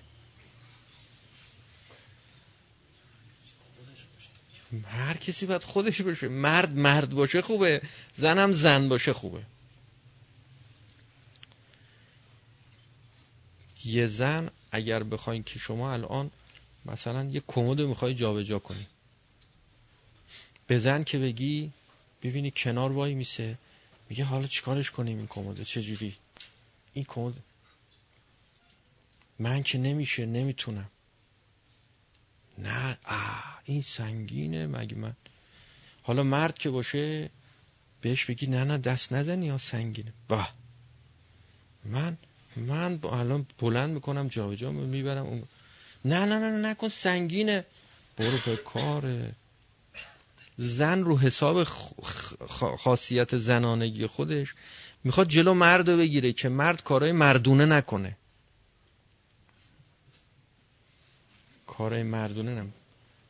هر 4.86 5.18
کسی 5.18 5.46
باید 5.46 5.64
خودش 5.64 6.02
باشه. 6.02 6.28
مرد 6.28 6.78
مرد 6.78 7.10
باشه 7.10 7.42
خوبه 7.42 7.82
زنم 8.16 8.52
زن 8.52 8.90
باشه 8.90 9.14
خوبه. 9.14 9.44
یه 13.86 14.08
زن 14.08 14.50
اگر 14.72 15.04
بخواین 15.04 15.44
که 15.44 15.60
شما 15.60 15.94
الان 15.94 16.32
مثلا 16.86 17.24
یه 17.24 17.44
کمد 17.48 17.82
می‌خوای 17.82 18.14
جابجا 18.14 18.60
کنی. 18.60 18.88
به 20.68 20.78
زن 20.78 21.04
که 21.04 21.18
بگی 21.18 21.72
ببینی 22.24 22.52
کنار 22.52 22.92
وای 22.92 23.14
میسه. 23.14 23.58
میگه 24.10 24.24
حالا 24.24 24.48
چیکارش 24.48 24.92
کنیم 24.92 25.18
این 25.18 25.28
کمده 25.28 25.66
چجوری؟ 25.66 26.16
این 26.94 27.06
کمد 27.06 27.34
من 29.40 29.64
که 29.64 29.78
نمیشه 29.78 30.26
نمی‌تونم. 30.26 30.90
نه 32.58 32.98
آه 33.06 33.60
این 33.66 33.82
سنگینه 33.82 34.68
مگه 34.68 34.96
من؟ 34.96 35.16
حالا 36.04 36.24
مرد 36.24 36.58
که 36.58 36.70
باشه 36.70 37.30
بهش 38.02 38.26
بگی 38.26 38.48
نه 38.48 38.64
نه 38.64 38.78
دست 38.78 39.14
نزنی 39.14 39.46
یا 39.46 39.58
سنگینه. 39.58 40.14
با. 40.28 40.48
من 41.86 42.18
من 42.56 43.00
الان 43.04 43.48
بلند 43.60 43.90
می‌کنم 43.90 44.28
جابجا 44.28 44.72
می‌برم 44.72 45.48
نه 46.06 46.26
نه 46.26 46.40
نه 46.40 46.70
نکن 46.70 46.90
سنگینه. 46.90 47.66
برو 48.18 48.38
به 48.46 48.56
کاره 48.56 49.32
زن 50.58 51.04
رو 51.04 51.20
حساب 51.20 51.64
خاصیت 52.80 53.38
زنانگی 53.38 54.08
خودش 54.08 54.54
می‌خواد 55.04 55.28
جلو 55.28 55.54
مرد 55.54 55.90
رو 55.90 55.98
بگیره 55.98 56.34
که 56.34 56.50
مرد 56.50 56.84
کارهای 56.84 57.12
مردونه 57.12 57.66
نکنه. 57.66 58.18
کارهای 61.68 62.04
مردونه 62.04 62.56
نم 62.56 62.74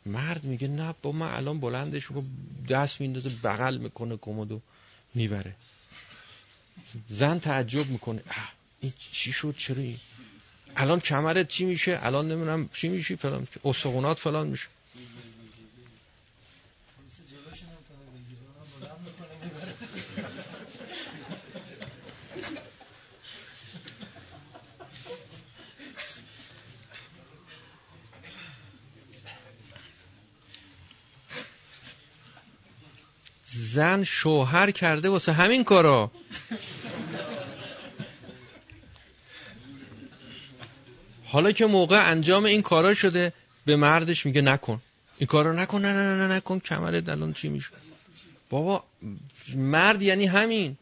مرد 0.06 0.44
میگه 0.44 0.68
نه 0.68 0.96
با 1.02 1.12
من 1.12 1.34
الان 1.34 1.60
بلندش 1.60 2.04
رو 2.04 2.24
دست 2.70 3.02
میندازه 3.02 3.30
بغل 3.30 3.78
می‌کنه 3.78 4.18
کمدو 4.18 4.62
می‌بره. 5.16 5.56
زن 7.10 7.40
تعجب 7.40 7.88
می‌کنه. 7.88 8.22
این 8.80 8.94
چی 9.12 9.32
شد؟ 9.32 9.56
چرا 9.58 9.82
این 9.82 10.00
الان 10.76 11.00
کمرت 11.00 11.48
چی 11.48 11.66
میشه 11.66 12.00
الان 12.02 12.32
نمی‌دونم 12.32 12.70
چی 12.74 12.88
میشه؟ 12.88 13.16
فلان 13.16 13.48
استخونات 13.66 14.20
فلان 14.20 14.48
میشه 14.48 14.68
زن 33.74 34.04
شوهر 34.04 34.72
کرده 34.72 35.10
واسه 35.10 35.32
همین 35.32 35.64
کارا 35.64 36.12
حالا 41.32 41.52
که 41.52 41.66
موقع 41.66 42.12
انجام 42.12 42.46
این 42.46 42.62
کارا 42.62 42.94
شده 42.94 43.34
به 43.66 43.76
مردش 43.76 44.26
میگه 44.26 44.42
نکن. 44.42 44.82
این 45.18 45.28
کارا 45.28 45.54
نکن 45.54 45.82
نه 45.82 45.94
نه 45.94 46.28
نه 46.28 46.36
نکن. 46.36 46.60
کمر 46.60 46.92
دلون 46.92 47.34
چی 47.34 47.50
میشه؟ 47.50 47.70
بابا 48.50 48.84
مرد 49.56 50.02
یعنی 50.02 50.26
همین. 50.26 50.78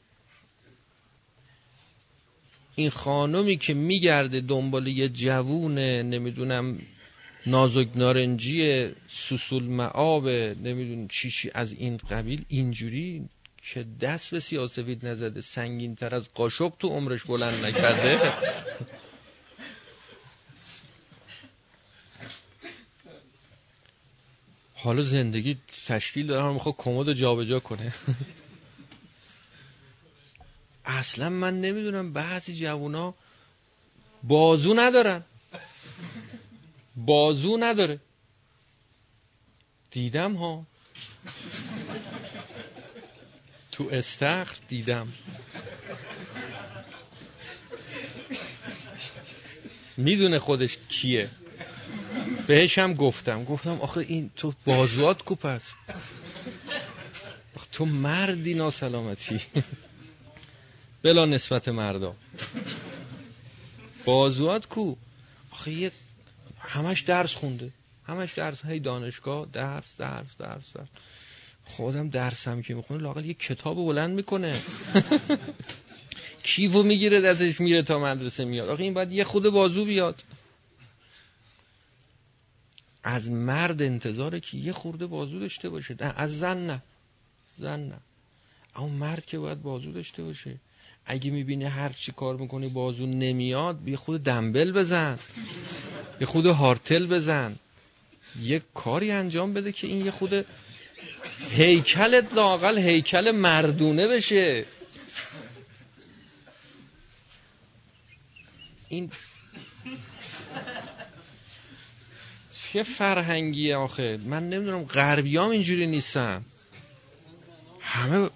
این 2.76 2.90
خانمی 2.90 3.58
که 3.58 3.74
میگرده 3.74 4.42
دنبال 4.42 4.88
یه 4.88 5.10
جوون 5.10 5.78
نمی‌دونم 5.78 6.80
نازک 7.46 7.88
نارنجی 7.96 8.88
سوسول 9.08 9.64
معاب 9.64 10.30
نمی‌دونم 10.30 11.08
چیشی 11.08 11.52
از 11.54 11.72
این 11.72 11.98
قبیل 11.98 12.46
اینجوری 12.48 13.30
که 13.74 13.86
دست 14.02 14.32
به 14.32 14.40
سیاسفید 14.40 15.06
نزده 15.06 15.42
سنگین 15.42 15.96
تر 15.96 16.16
از 16.16 16.30
قاشق 16.34 16.74
تو 16.80 16.88
عمرش 16.88 17.24
بلند 17.24 17.66
نکرده. 17.66 18.20
حالا 24.80 25.04
زندگی 25.04 25.58
تشکیل 25.86 26.28
داره 26.28 26.54
می‌خواد 26.54 26.76
کمد 26.78 27.14
جابجا 27.14 27.60
کنه. 27.60 27.94
اصلا 30.86 31.30
من 31.30 31.62
نمی‌دونم 31.62 32.14
بعضی 32.14 32.56
جوونا 32.56 33.14
بازو 34.24 34.74
ندارن. 34.74 35.24
بازو 36.96 37.58
نداره. 37.60 38.00
دیدم 39.92 40.34
ها. 40.34 40.66
تو 43.72 43.90
استخر 43.92 44.58
دیدم. 44.68 45.14
می‌دونه 49.98 50.40
خودش 50.40 50.78
کیه. 50.90 51.30
بهش 52.48 52.78
هم 52.78 52.94
گفتم. 52.94 53.44
گفتم 53.44 53.82
آخه 53.82 53.98
این 53.98 54.32
تو 54.36 54.54
بازوات 54.66 55.24
کو 55.24 55.36
پس؟ 55.36 55.62
تو 57.72 57.86
مردی 57.86 58.54
ناسلامتی. 58.54 59.42
بلا 61.04 61.26
نسبت 61.26 61.68
مردا. 61.70 62.16
بازوات 64.06 64.66
کو؟ 64.66 64.96
آخه 65.52 65.72
یه 65.72 65.92
همش 66.60 67.02
درس 67.02 67.34
خونده. 67.34 67.72
همش 68.08 68.34
درس. 68.34 68.62
های 68.62 68.80
دانشگاه 68.80 69.48
درس 69.54 69.96
درس 69.98 70.38
درس, 70.40 70.74
درس. 70.74 70.88
خودم 71.66 72.10
درسم 72.10 72.62
که 72.62 72.74
می‌خونه 72.74 73.04
لاقل 73.04 73.26
یه 73.26 73.34
کتاب 73.34 73.76
بلند 73.76 74.16
می‌کنه. 74.16 74.56
کیفو 76.44 76.84
می‌گیره 76.84 77.22
دستش 77.22 77.60
میره 77.60 77.84
تا 77.84 78.00
مدرسه 78.00 78.46
میاد. 78.46 78.70
آخه 78.70 78.84
این 78.84 78.94
باید 78.94 79.12
یه 79.12 79.24
خود 79.24 79.50
بازو 79.50 79.86
بیاد. 79.86 80.24
از 83.10 83.30
مرد 83.30 83.82
انتظاره 83.82 84.40
که 84.40 84.58
یه 84.58 84.72
خورده 84.72 85.06
بازو 85.08 85.40
داشته 85.40 85.70
باشه. 85.70 85.96
نه 86.02 86.14
از 86.18 86.40
زن 86.40 86.66
نه. 86.68 86.82
زن 87.60 87.80
نه. 87.80 87.98
اما 88.76 88.88
مرد 88.88 89.26
که 89.26 89.40
باید 89.40 89.62
بازو 89.62 89.92
داشته 89.92 90.24
باشه. 90.24 90.56
اگه 91.06 91.32
می‌بینی 91.32 91.64
هر 91.64 91.90
چی 91.90 92.12
کار 92.12 92.38
می‌کنی 92.38 92.68
بازو 92.68 93.06
نمیاد 93.06 93.88
یه 93.88 93.98
خود 93.98 94.24
دنبل 94.24 94.72
بزن. 94.72 95.20
یه 96.22 96.28
خود 96.28 96.46
هارتل 96.46 97.06
بزن. 97.06 97.56
یه 98.42 98.62
کاری 98.74 99.12
انجام 99.12 99.54
بده 99.54 99.72
که 99.72 99.88
این 99.88 100.06
یه 100.06 100.12
خود 100.12 100.46
هیکلت 101.52 102.34
لاقل 102.34 102.78
هیکل 102.78 103.32
مردونه 103.32 104.08
بشه. 104.08 104.66
این 108.90 109.10
چه 112.78 112.84
فرهنگیه 112.84 113.76
آخه؟ 113.76 114.18
من 114.18 114.50
نمی‌دونم 114.50 114.84
غربیام 114.84 115.50
اینجوری 115.50 115.88
نیستن. 115.88 116.46
همه 117.80 118.30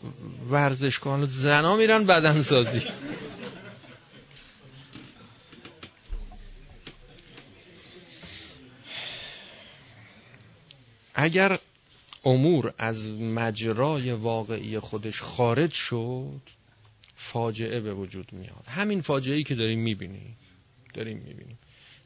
ورزشکان 0.50 1.26
زنا 1.26 1.76
میرن 1.76 2.06
بدن 2.06 2.42
سازی 2.42 2.82
اگر 11.16 11.60
امور 12.24 12.74
از 12.78 13.08
مجرای 13.08 14.12
واقعی 14.12 14.80
خودش 14.80 15.22
خارج 15.22 15.72
شد 15.72 16.42
فاجعه 17.16 17.80
به 17.80 17.94
وجود 17.94 18.34
میاد. 18.34 18.66
همین 18.68 19.02
فاجعه 19.02 19.36
ای 19.36 19.44
که 19.44 19.56
داریم 19.56 19.80
می‌بینیم. 19.80 20.38
داریم 20.94 21.18
می‌بینیم. 21.18 21.58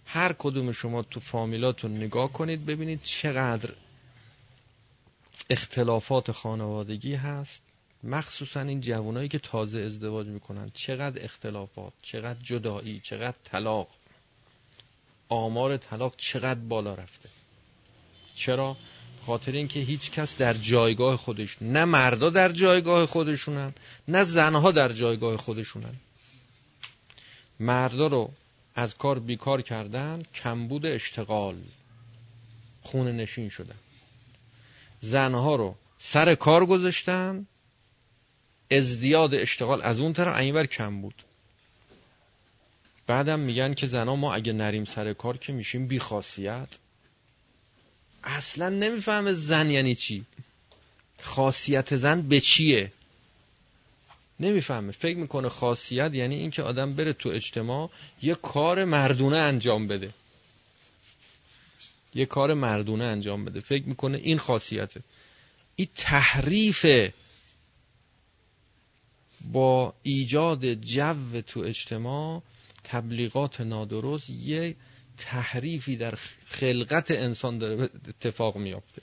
هر 0.05 0.33
کدوم 0.33 0.71
شما 0.71 1.03
تو 1.03 1.19
فامیلاتون 1.19 1.97
نگاه 1.97 2.33
کنید 2.33 2.65
ببینید 2.65 3.01
چقدر 3.03 3.69
اختلافات 5.49 6.31
خانوادگی 6.31 7.15
هست. 7.15 7.61
مخصوصا 8.03 8.61
این 8.61 8.81
جوانایی 8.81 9.29
که 9.29 9.39
تازه 9.39 9.79
ازدواج 9.79 10.27
می‌کنن. 10.27 10.71
چقدر 10.73 11.23
اختلافات 11.23 11.93
چقدر 12.01 12.39
جدایی 12.43 12.99
چقدر 13.03 13.37
طلاق. 13.43 13.87
آمار 15.29 15.77
طلاق 15.77 16.13
چقدر 16.17 16.59
بالا 16.59 16.93
رفته. 16.93 17.29
چرا؟ 18.35 18.77
خاطر 19.25 19.51
اینکه 19.51 19.79
هیچ 19.79 20.11
کس 20.11 20.37
در 20.37 20.53
جایگاه 20.53 21.17
خودش 21.17 21.57
نه 21.61 21.85
مردا 21.85 22.29
در 22.29 22.51
جایگاه 22.51 23.05
خودشونن 23.05 23.73
نه 24.07 24.23
زنها 24.23 24.71
در 24.71 24.93
جایگاه 24.93 25.37
خودشونن. 25.37 25.95
مردا 27.59 28.07
رو 28.07 28.31
از 28.75 28.97
کار 28.97 29.19
بیکار 29.19 29.61
کردن 29.61 30.23
کمبود 30.33 30.85
اشتغال 30.85 31.55
خونه 32.81 33.11
نشین 33.11 33.49
شدن. 33.49 33.75
زنها 34.99 35.55
رو 35.55 35.75
سر 35.99 36.35
کار 36.35 36.65
گذاشتن 36.65 37.45
ازدیاد 38.71 39.33
اشتغال 39.33 39.81
از 39.81 39.99
اون 39.99 40.13
طرف 40.13 40.37
اینور 40.37 40.65
کم 40.65 41.01
بود. 41.01 41.23
بعدم 43.07 43.39
میگن 43.39 43.73
که 43.73 43.87
زنها 43.87 44.15
ما 44.15 44.33
اگه 44.33 44.53
نریم 44.53 44.85
سر 44.85 45.13
کار 45.13 45.37
که 45.37 45.53
میشیم 45.53 45.87
بیخاصیت 45.87 46.67
اصلا 48.23 48.69
نمی‌فهمه 48.69 49.33
زن 49.33 49.69
یعنی 49.69 49.95
چی. 49.95 50.25
خاصیت 51.21 51.95
زن 51.95 52.21
به 52.21 52.39
چیه؟ 52.39 52.91
نمی‌فهمه. 54.39 54.91
فکر 54.91 55.17
می‌کنه 55.17 55.49
خاصیت 55.49 56.13
یعنی 56.13 56.35
اینکه 56.35 56.63
آدم 56.63 56.93
بره 56.93 57.13
تو 57.13 57.29
اجتماع 57.29 57.89
یه 58.21 58.35
کار 58.35 58.85
مردونه 58.85 59.37
انجام 59.37 59.87
بده. 59.87 60.13
یه 62.13 62.25
کار 62.25 62.53
مردونه 62.53 63.03
انجام 63.03 63.45
بده. 63.45 63.59
فکر 63.59 63.83
می‌کنه 63.83 64.17
این 64.17 64.37
خاصیته. 64.37 65.01
این 65.75 65.87
تحریف 65.95 66.85
با 69.51 69.93
ایجاد 70.03 70.73
جو 70.73 71.41
تو 71.41 71.59
اجتماع 71.59 72.41
تبلیغات 72.83 73.61
نادرست 73.61 74.29
یه 74.29 74.75
تحریفی 75.17 75.97
در 75.97 76.15
خلقت 76.45 77.11
انسان 77.11 77.57
داره 77.57 77.89
اتفاق 78.07 78.57
میافته. 78.57 79.01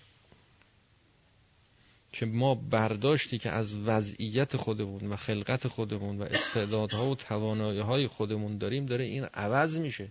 که 2.12 2.26
ما 2.26 2.54
برداشتی 2.54 3.38
که 3.38 3.50
از 3.50 3.74
وضعیت 3.76 4.56
خودمون 4.56 5.12
و 5.12 5.16
خلقت 5.16 5.68
خودمون 5.68 6.18
و 6.18 6.22
استعدادها 6.22 7.10
و 7.10 7.14
توانایی 7.14 7.80
های 7.80 8.06
خودمون 8.06 8.58
داریم 8.58 8.86
داره 8.86 9.04
این 9.04 9.24
عوض 9.24 9.76
میشه. 9.76 10.08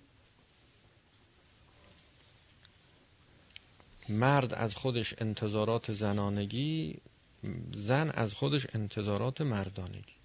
مرد 4.10 4.54
از 4.54 4.76
خودش 4.76 5.14
انتظارات 5.18 5.92
زنانگی 5.92 6.98
زن 7.76 8.10
از 8.10 8.34
خودش 8.34 8.68
انتظارات 8.74 9.42
مردانگی. 9.42 10.16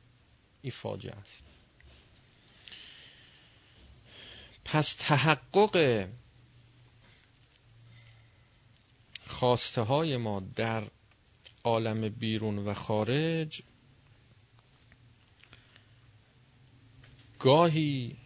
این 0.63 0.73
فاجعه 0.73 1.13
است. 1.13 1.43
پس 4.65 4.97
تحقق 4.99 6.09
خواسته 9.27 9.83
های 9.83 10.17
ما 10.17 10.41
در 10.41 10.85
عالم 11.67 12.09
بیرون 12.09 12.59
و 12.59 12.75
خارج. 12.75 13.63
گاهی 17.39 18.17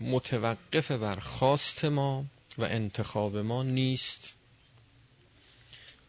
متوقف 0.00 0.90
بر 0.90 1.18
خواست 1.20 1.84
ما 1.84 2.24
و 2.58 2.64
انتخاب 2.64 3.36
ما 3.36 3.62
نیست. 3.62 4.34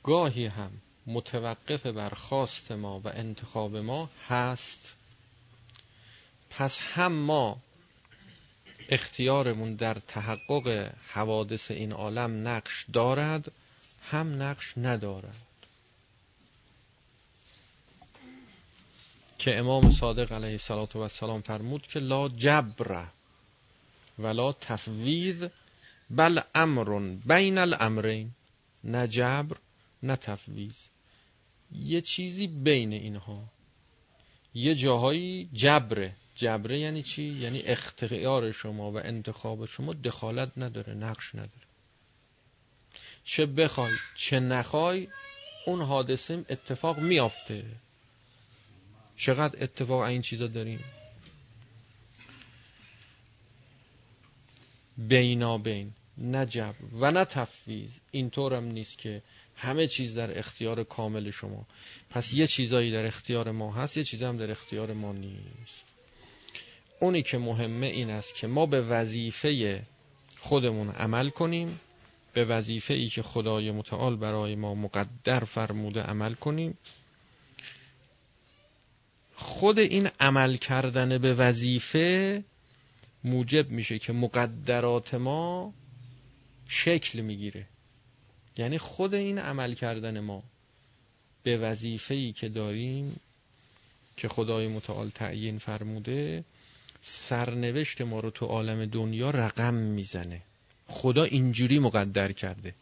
گاهی 0.03 0.45
هم 0.45 0.71
متوقف 1.07 1.85
بر 1.85 2.09
خواست 2.09 2.71
ما 2.71 2.99
و 2.99 3.07
انتخاب 3.07 3.77
ما 3.77 4.09
هست. 4.27 4.95
پس 6.49 6.79
هم 6.79 7.11
ما 7.11 7.57
اختیارمون 8.89 9.75
در 9.75 9.93
تحقق 9.93 10.93
حوادث 11.07 11.71
این 11.71 11.91
عالم 11.91 12.47
نقش 12.47 12.85
دارد 12.93 13.51
هم 14.11 14.41
نقش 14.41 14.77
ندارد 14.77 15.37
که 19.37 19.57
امام 19.59 19.91
صادق 19.91 20.31
علیه 20.31 20.59
السلام 20.69 21.41
فرمود 21.41 21.87
که 21.87 21.99
لا 21.99 22.27
جبر 22.27 23.05
ولا 24.19 24.53
تفویض 24.53 25.45
بل 26.09 26.39
امر 26.55 27.17
بین 27.25 27.57
الامرین. 27.57 28.31
نه 28.83 29.07
جبر 29.07 29.57
نه 30.03 30.15
تفویض. 30.15 30.77
یه 31.71 32.01
چیزی 32.01 32.47
بین 32.47 32.93
اینها. 32.93 33.43
یه 34.53 34.75
جاهایی 34.75 35.49
جبره. 35.53 36.15
جبره 36.35 36.79
یعنی 36.79 37.03
چی؟ 37.03 37.23
یعنی 37.23 37.61
اختیار 37.61 38.51
شما 38.51 38.91
و 38.91 38.97
انتخاب 38.97 39.65
شما 39.65 39.93
دخالت 39.93 40.51
نداره 40.57 40.93
نقش 40.93 41.35
نداره. 41.35 41.64
چه 43.25 43.45
بخوای 43.45 43.93
چه 44.15 44.39
نخوای 44.39 45.07
اون 45.65 45.81
حادثه 45.81 46.45
اتفاق 46.49 46.99
میافته. 46.99 47.65
چقدر 49.15 49.63
اتفاق 49.63 50.01
این 50.01 50.21
چیزا 50.21 50.47
داریم؟ 50.47 50.83
بینابین 54.97 55.91
نه 56.17 56.45
جبر 56.45 56.75
و 56.93 57.11
نه 57.11 57.25
تفویض. 57.25 57.89
اینطورم 58.11 58.63
نیست 58.63 58.97
که 58.97 59.21
همه 59.55 59.87
چیز 59.87 60.17
در 60.17 60.39
اختیار 60.39 60.83
کامل 60.83 61.31
شما. 61.31 61.65
پس 62.09 62.33
یه 62.33 62.47
چیزایی 62.47 62.91
در 62.91 63.05
اختیار 63.05 63.51
ما 63.51 63.73
هست 63.73 63.97
یه 63.97 64.03
چیزی 64.03 64.25
هم 64.25 64.37
در 64.37 64.51
اختیار 64.51 64.93
ما 64.93 65.13
نیست. 65.13 65.85
اونی 66.99 67.21
که 67.21 67.37
مهمه 67.37 67.87
این 67.87 68.09
است 68.09 68.35
که 68.35 68.47
ما 68.47 68.65
به 68.65 68.81
وظیفه 68.81 69.81
خودمون 70.39 70.89
عمل 70.89 71.29
کنیم. 71.29 71.79
به 72.35 72.45
وظیفه 72.45 72.93
ای 72.93 73.07
که 73.07 73.23
خدای 73.23 73.71
متعال 73.71 74.15
برای 74.15 74.55
ما 74.55 74.75
مقدر 74.75 75.39
فرموده 75.39 76.01
عمل 76.01 76.33
کنیم. 76.33 76.77
خود 79.35 79.79
این 79.79 80.09
عمل 80.19 80.55
کردن 80.55 81.17
به 81.17 81.33
وظیفه 81.33 82.43
موجب 83.23 83.69
میشه 83.69 83.99
که 83.99 84.13
مقدرات 84.13 85.13
ما 85.13 85.73
شکل 86.67 87.21
می‌گیره. 87.21 87.67
یعنی 88.57 88.77
خود 88.77 89.13
این 89.13 89.39
عمل 89.39 89.73
کردن 89.73 90.19
ما 90.19 90.43
به 91.43 91.57
وظیفه 91.57 92.13
ای 92.15 92.31
که 92.31 92.49
داریم 92.49 93.19
که 94.17 94.27
خدای 94.27 94.67
متعال 94.67 95.09
تعیین 95.09 95.57
فرموده 95.57 96.43
سرنوشت 97.01 98.01
ما 98.01 98.19
رو 98.19 98.29
تو 98.29 98.45
عالم 98.45 98.85
دنیا 98.85 99.29
رقم 99.29 99.73
می‌زنه. 99.73 100.41
خدا 100.87 101.23
اینجوری 101.23 101.79
مقدر 101.79 102.31
کرده. 102.31 102.75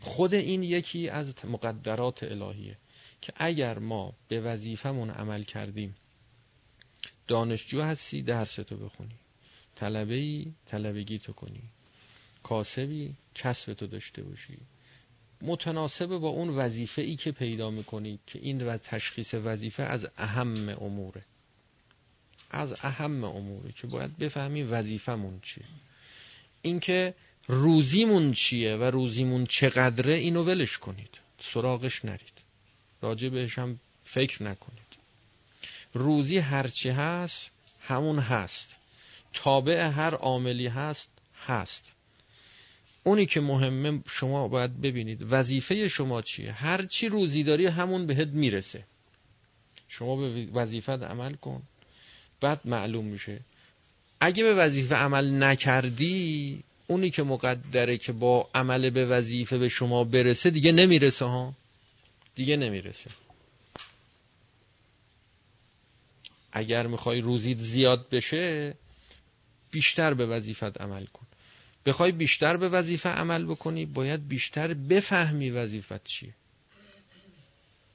خود 0.00 0.34
این 0.34 0.62
یکی 0.62 1.08
از 1.08 1.34
مقدرات 1.44 2.22
الهیه 2.22 2.76
که 3.20 3.32
اگر 3.36 3.78
ما 3.78 4.12
به 4.28 4.40
وظیفمون 4.40 5.10
عمل 5.10 5.42
کردیم 5.42 5.94
دانشجو 7.28 7.82
هستی 7.82 8.22
درس 8.22 8.54
تو 8.54 8.76
بخونی. 8.76 9.14
طلبه 9.76 10.14
ای 10.14 10.52
طلبگی 10.66 11.18
تو 11.18 11.32
کنی. 11.32 11.62
کاسبی 12.42 13.14
کسب 13.34 13.72
تو 13.72 13.86
داشته 13.86 14.22
باشی. 14.22 14.58
متناسب 15.42 16.06
با 16.06 16.28
اون 16.28 16.48
وظیفه 16.48 17.02
ای 17.02 17.16
که 17.16 17.32
پیدا 17.32 17.70
می‌کنی 17.70 18.18
که 18.26 18.38
این 18.38 18.66
و 18.66 18.76
تشخیص 18.76 19.34
وظیفه 19.34 19.82
از 19.82 20.06
اهم 20.16 20.68
اموره. 20.68 21.24
از 22.50 22.74
اهم 22.82 23.24
اموره 23.24 23.72
که 23.72 23.86
باید 23.86 24.18
بفهمیم 24.18 24.72
وظیفمون 24.72 25.40
چیه. 25.42 25.64
اینکه 26.62 27.14
روزیمون 27.48 28.32
چیه 28.32 28.76
و 28.76 28.84
روزیمون 28.84 29.46
چقدره 29.46 30.14
اینو 30.14 30.44
ولش 30.44 30.78
کنید. 30.78 31.20
سراغش 31.40 32.04
نرید. 32.04 32.32
راجع 33.02 33.28
بهش 33.28 33.58
هم 33.58 33.80
فکر 34.04 34.42
نکنید. 34.42 34.98
روزی 35.94 36.38
هرچی 36.38 36.88
هست 36.88 37.50
همون 37.80 38.18
هست. 38.18 38.76
تابع 39.32 39.86
هر 39.86 40.14
عاملی 40.14 40.66
هست 40.66 41.10
هست. 41.46 41.94
اونی 43.04 43.26
که 43.26 43.40
مهمه 43.40 44.02
شما 44.06 44.48
باید 44.48 44.80
ببینید 44.80 45.26
وظیفه 45.30 45.88
شما 45.88 46.22
چیه. 46.22 46.52
هر 46.52 46.86
چی 46.86 47.08
روزی 47.08 47.42
داری 47.42 47.66
همون 47.66 48.06
بهت 48.06 48.28
می‌رسه. 48.28 48.84
شما 49.88 50.16
به 50.16 50.46
وظیفت 50.52 50.88
عمل 51.02 51.34
کن. 51.34 51.62
بعد 52.40 52.60
معلوم 52.64 53.04
میشه. 53.04 53.40
اگه 54.20 54.44
به 54.44 54.54
وظیفه 54.54 54.94
عمل 54.94 55.42
نکردی 55.42 56.62
اونی 56.86 57.10
که 57.10 57.22
مقدره 57.22 57.98
که 57.98 58.12
با 58.12 58.48
عمل 58.54 58.90
به 58.90 59.04
وظیفه 59.04 59.58
به 59.58 59.68
شما 59.68 60.04
برسه 60.04 60.50
دیگه 60.50 60.72
نمی‌رسه 60.72 61.24
ها. 61.24 61.54
دیگه 62.34 62.56
نمی‌رسه. 62.56 63.10
اگر 66.52 66.86
می‌خوای 66.86 67.20
روزید 67.20 67.58
زیاد 67.58 68.08
بشه 68.08 68.74
بیشتر 69.70 70.14
به 70.14 70.26
وظیفت 70.26 70.80
عمل 70.80 71.06
کن. 71.06 71.26
بخوای 71.86 72.12
بیشتر 72.12 72.56
به 72.56 72.68
وظیفه 72.68 73.08
عمل 73.08 73.44
بکنی 73.44 73.86
باید 73.86 74.28
بیشتر 74.28 74.74
بفهمی 74.74 75.50
وظیفت 75.50 76.04
چیه. 76.04 76.34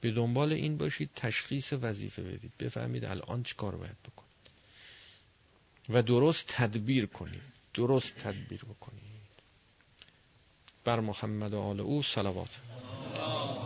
به 0.00 0.10
دنبال 0.10 0.52
این 0.52 0.76
باشید 0.76 1.10
تشخیص 1.16 1.72
وظیفه 1.72 2.22
بدید. 2.22 2.52
بفهمید 2.60 3.04
الان 3.04 3.42
چی 3.42 3.54
کار 3.54 3.76
باید 3.76 3.96
بکنید 4.02 4.23
و 5.88 6.02
درست 6.02 6.44
تدبیر 6.48 7.06
کنید. 7.06 7.42
درست 7.74 8.18
تدبیر 8.18 8.64
بکنید. 8.64 9.04
بر 10.84 11.00
محمد 11.00 11.54
و 11.54 11.60
آل 11.60 11.80
او 11.80 12.02
صلوات. 12.02 12.60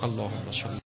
اللهم 0.03 0.53
صل 0.53 0.88